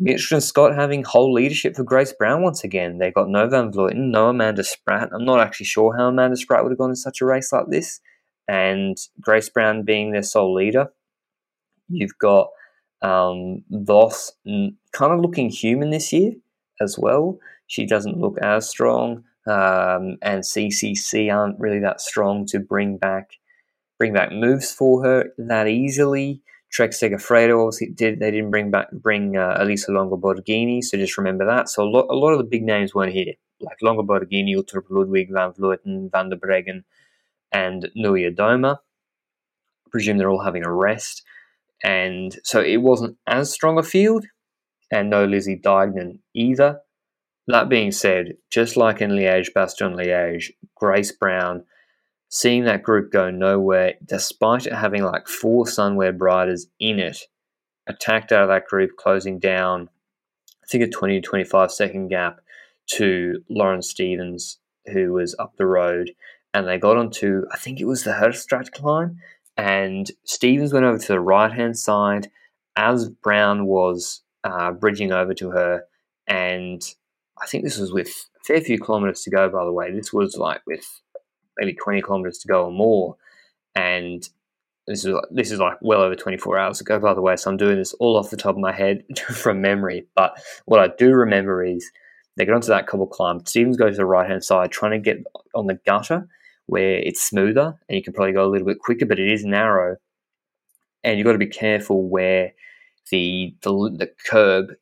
[0.00, 2.98] Mitchelton-Scott having whole leadership for Grace Brown once again.
[2.98, 5.10] They got no Van Vleuten, no Amanda Spratt.
[5.12, 7.66] I'm not actually sure how Amanda Spratt would have gone in such a race like
[7.68, 8.00] this.
[8.48, 10.92] And Grace Brown being their sole leader.
[11.88, 12.48] You've got
[13.02, 16.32] um, Vos kind of looking human this year
[16.80, 17.38] as well.
[17.66, 23.30] She doesn't look as strong um, and CCC aren't really that strong to bring back
[23.98, 26.42] bring back moves for her that easily.
[26.70, 31.16] Trek Segafredo obviously did they didn't bring back bring uh, Elisa Longo Borghini, so just
[31.16, 31.68] remember that.
[31.68, 34.84] So a lot, a lot of the big names weren't here, like Longo Borghini, Uttrup
[34.90, 36.82] Ludwig, Van Vleuten, Van der Breggen,
[37.52, 38.76] and Niewiadoma.
[38.76, 41.22] I presume they're all having a rest,
[41.84, 44.26] and so it wasn't as strong a field,
[44.90, 46.80] and no Lizzie Deignan either.
[47.48, 51.64] That being said, just like in Liège, Bastogne Liège, Grace Brown,
[52.28, 57.18] seeing that group go nowhere, despite it having like four Sunweb riders in it,
[57.86, 59.88] attacked out of that group, closing down,
[60.62, 62.40] I think a 20 to 25 second gap
[62.92, 64.58] to Lauren Stephens,
[64.92, 66.10] who was up the road.
[66.56, 69.18] And they got onto, I think it was the Herstraat climb.
[69.58, 72.30] And Stephens went over to the right hand side
[72.76, 75.84] as Brown was uh, bridging over to her.
[76.26, 76.82] And
[77.42, 78.08] I think this was with
[78.40, 79.92] a fair few kilometers to go, by the way.
[79.92, 81.02] This was like with
[81.58, 83.18] maybe 20 kilometers to go or more.
[83.74, 84.26] And
[84.86, 87.36] this is this is like well over 24 hours ago, by the way.
[87.36, 90.06] So I'm doing this all off the top of my head from memory.
[90.14, 91.90] But what I do remember is
[92.38, 93.44] they get onto that cobble climb.
[93.44, 95.22] Stephens goes to the right hand side, trying to get
[95.54, 96.26] on the gutter
[96.66, 99.44] where it's smoother and you can probably go a little bit quicker, but it is
[99.44, 99.96] narrow.
[101.04, 102.52] And you've got to be careful where
[103.10, 104.72] the the, the curb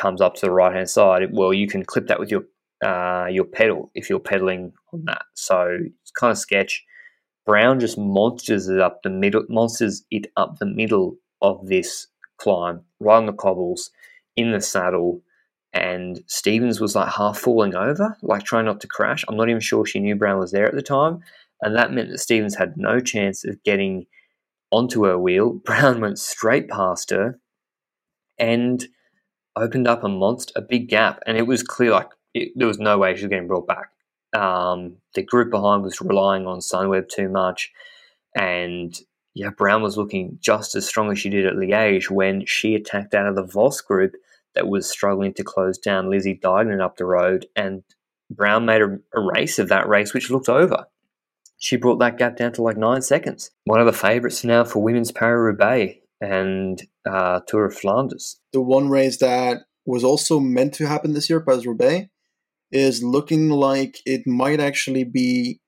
[0.00, 2.44] comes up to the right hand side, well, you can clip that with your
[2.84, 5.22] uh, your pedal if you're pedaling on that.
[5.34, 6.84] So it's kind of sketch.
[7.44, 12.06] Brown just monsters it up the middle, monsters it up the middle of this
[12.38, 13.90] climb, right on the cobbles,
[14.36, 15.22] in the saddle.
[15.78, 19.24] And Stephens was like half falling over, like trying not to crash.
[19.28, 21.22] I'm not even sure she knew Brown was there at the time.
[21.62, 24.06] And that meant that Stephens had no chance of getting
[24.70, 25.52] onto her wheel.
[25.64, 27.38] Brown went straight past her.
[28.38, 28.86] And
[29.58, 32.78] opened up a monster, a big gap, and it was clear like it, there was
[32.78, 33.90] no way she was getting brought back.
[34.36, 37.72] Um, the group behind was relying on Sunweb too much,
[38.34, 38.96] and
[39.34, 43.14] yeah, Brown was looking just as strong as she did at Liège when she attacked
[43.14, 44.14] out of the Vos group
[44.54, 47.82] that was struggling to close down Lizzie Deignan up the road, and
[48.30, 50.86] Brown made a, a race of that race, which looked over.
[51.58, 53.50] She brought that gap down to like nine seconds.
[53.64, 58.40] One of the favourites now for women's Paris Roubaix and uh, Tour of Flanders.
[58.52, 62.08] The one race that was also meant to happen this year, Paris Roubaix,
[62.70, 65.60] is looking like it might actually be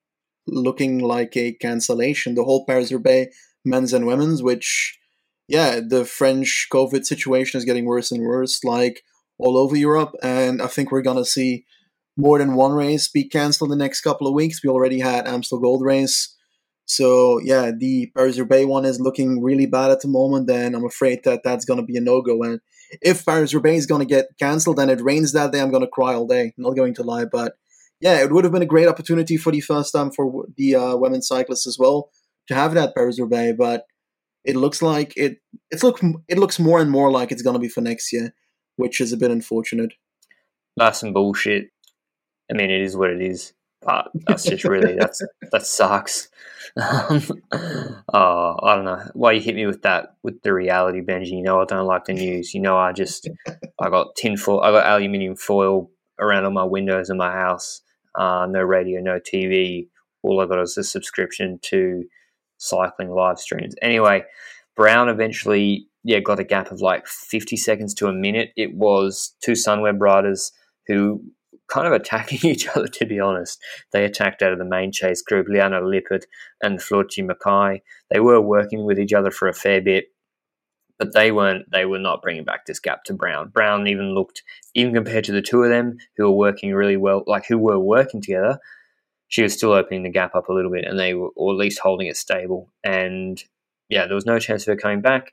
[0.47, 2.35] looking like a cancellation.
[2.35, 4.99] The whole Paris Roubaix men's and women's, which,
[5.51, 8.63] yeah, the French COVID situation is getting worse and worse.
[8.63, 9.03] Like
[9.37, 11.65] all over Europe, and I think we're gonna see
[12.17, 14.63] more than one race be cancelled in the next couple of weeks.
[14.63, 16.37] We already had Amstel Gold Race.
[16.85, 20.85] So yeah, the Paris Roubaix one is looking really bad at the moment, and I'm
[20.85, 22.43] afraid that that's going to be a no go.
[22.45, 22.61] And
[23.03, 25.85] if Paris Roubaix is going to get cancelled and it rains that day, I'm going
[25.85, 26.53] to cry all day.
[26.59, 27.55] Not going to lie, but
[28.01, 30.97] yeah, it would have been a great opportunity for the first time for the uh,
[30.97, 32.11] women cyclists as well
[32.47, 33.85] to have that Paris Roubaix, but
[34.45, 35.39] it looks like it
[35.71, 38.35] it's look it looks more and more like it's going to be for next year,
[38.77, 39.93] which is a bit unfortunate.
[40.77, 41.69] That's some bullshit.
[42.51, 45.23] I mean, it is what it is, but that's just really that's
[45.53, 46.29] that sucks.
[48.13, 51.31] Oh, I don't know why you hit me with that with the reality, Benji.
[51.31, 52.55] You know I don't like the news.
[52.55, 53.29] You know I just
[53.81, 57.83] I got tin foil, I got aluminium foil around all my windows in my house.
[58.15, 59.89] Uh, no radio, no TV.
[60.23, 62.05] All I got is a subscription to
[62.61, 63.75] cycling live streams.
[63.83, 64.23] Anyway,
[64.77, 68.51] Brown eventually yeah got a gap of like 50 seconds to a minute.
[68.57, 70.53] It was two Sunweb riders
[70.87, 71.23] who
[71.69, 73.61] kind of attacking each other, to be honest.
[73.93, 76.27] They attacked out of the main chase group, Liane Lippert
[76.63, 77.81] and Floortje Mackaij.
[78.11, 80.07] They were working with each other for a fair bit,
[80.99, 81.71] but they weren't.
[81.71, 83.49] They were not bringing back this gap to Brown.
[83.49, 84.43] Brown even looked,
[84.75, 87.79] even compared to the two of them who were working really well, like who were
[87.79, 88.59] working together,
[89.31, 91.59] she was still opening the gap up a little bit, and they were, or at
[91.59, 92.69] least holding it stable.
[92.85, 93.43] And
[93.89, 95.33] yeah, there was no chance of her coming back.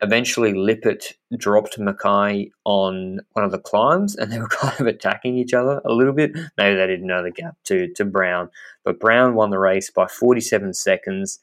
[0.00, 5.36] Eventually, Lippert dropped Mackaij on one of the climbs, and they were kind of attacking
[5.36, 6.32] each other a little bit.
[6.56, 8.50] Maybe they didn't know the gap to to Brown,
[8.84, 11.40] but Brown won the race by 47 seconds.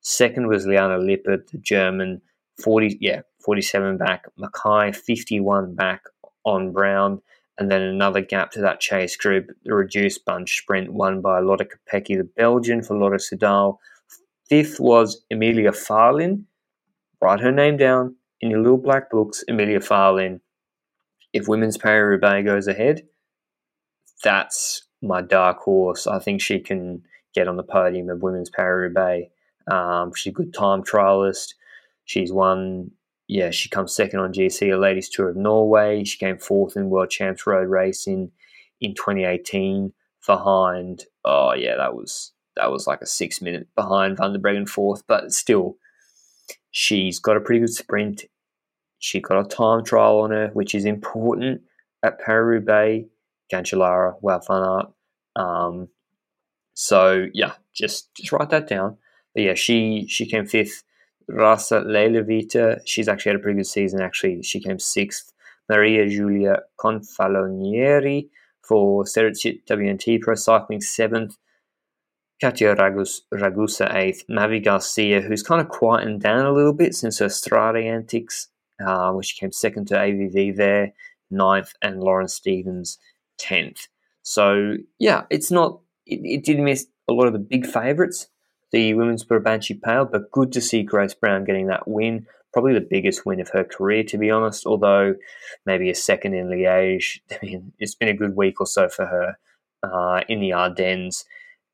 [0.00, 2.22] Second was Liane Lippert, the German,
[2.62, 4.24] 40 yeah 47 back.
[4.38, 6.04] Mackaij, 51 back
[6.44, 7.20] on Brown,
[7.58, 9.50] and then another gap to that chase group.
[9.64, 13.78] The reduced bunch sprint won by Lotte Kopecky, the Belgian, for Lotto Soudal.
[14.48, 16.44] Fifth was Emilia Fahlin.
[17.20, 20.40] write her name down in your little black books, Emilia Fahlin.
[21.32, 23.02] If Women's Paris Roubaix goes ahead,
[24.22, 26.06] that's my dark horse.
[26.06, 27.02] I think she can
[27.34, 29.30] get on the podium of Women's Paris Roubaix.
[29.70, 31.54] Um, she's a good time trialist.
[32.04, 32.92] She's won,
[33.28, 36.04] yeah, she comes second on GC, a Ladies Tour of Norway.
[36.04, 38.30] She came fourth in World Champs Road Racing
[38.80, 39.92] in 2018
[40.26, 44.68] behind, oh, yeah, that was that was like a six minute behind Van der Breggen
[44.68, 45.76] fourth, but still
[46.78, 48.24] She's got a pretty good sprint.
[48.98, 51.62] She got a time trial on her, which is important
[52.02, 53.08] at Paris Roubaix,
[53.50, 54.92] Cancellara, Wout van Aert.
[55.36, 55.88] Um,
[56.74, 58.98] so yeah, just just write that down.
[59.34, 60.82] But yeah, she she came fifth.
[61.28, 64.00] Rasa Leleivytė, she's actually had a pretty good season.
[64.00, 65.32] Actually, she came sixth.
[65.68, 68.28] Maria Giulia Confalonieri
[68.62, 71.36] for Ceratizit WNT Pro Cycling seventh.
[72.40, 77.18] Katia Ragus, Ragusa eighth, Mavi Garcia, who's kind of quietened down a little bit since
[77.18, 78.48] her Strade antics,
[78.86, 80.92] uh, which came second to AVV there,
[81.30, 82.98] ninth, and Lauren Stephens
[83.38, 83.88] tenth.
[84.22, 85.80] So yeah, it's not.
[86.04, 88.28] It, it did miss a lot of the big favourites,
[88.72, 92.26] the women's Brabantse Pijl, but good to see Grace Brown getting that win.
[92.52, 94.66] Probably the biggest win of her career, to be honest.
[94.66, 95.14] Although
[95.64, 97.20] maybe a second in Liège.
[97.30, 99.38] I mean, it's been a good week or so for her
[99.82, 101.24] uh, in the Ardennes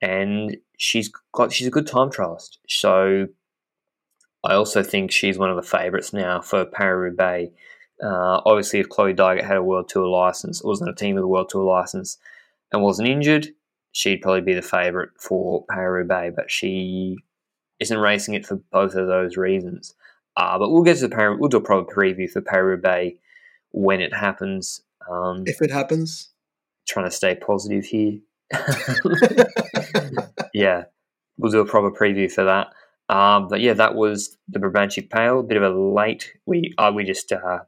[0.03, 2.59] and she's got she's a good time trialist.
[2.69, 3.29] So
[4.45, 7.55] I also think she's one of the favourites now for Paris Roubaix.
[8.03, 11.15] Uh, obviously, if Chloe Dygert had a World Tour license, or was on a team
[11.15, 12.19] with a World Tour license,
[12.73, 13.49] and wasn't injured,
[13.93, 16.35] she'd probably be the favourite for Paris Roubaix.
[16.35, 17.17] But she
[17.81, 19.95] isn't racing it for both of those reasons.
[20.37, 21.37] Uh, but we'll get to the Paris.
[21.39, 23.19] We'll do a proper preview for Paris Roubaix
[23.71, 24.83] when it happens.
[25.11, 26.31] Um, if it happens,
[26.89, 28.19] trying to stay positive here.
[30.55, 30.85] yeah,
[31.39, 32.69] we'll do a proper preview for that.
[33.15, 35.41] Um, but yeah, that was the Brabantse Pijl.
[35.41, 36.33] A bit of a late.
[36.47, 37.61] We uh, we just uh,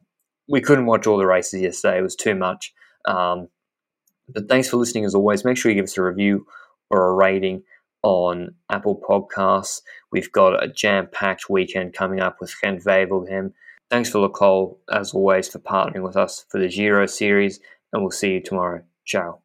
[0.49, 1.99] we couldn't watch all the races yesterday.
[1.99, 2.73] It was too much.
[3.05, 3.49] Um,
[4.29, 5.45] but thanks for listening as always.
[5.45, 6.47] Make sure you give us a review
[6.91, 7.63] or a rating
[8.03, 9.81] on Apple Podcasts.
[10.13, 13.53] We've got a jam-packed weekend coming up with Gent Wevelgem.
[13.91, 17.61] Thanks for Le Col, as always, for partnering with us for the Giro series,
[17.93, 18.83] and we'll see you tomorrow.
[19.05, 19.44] Ciao.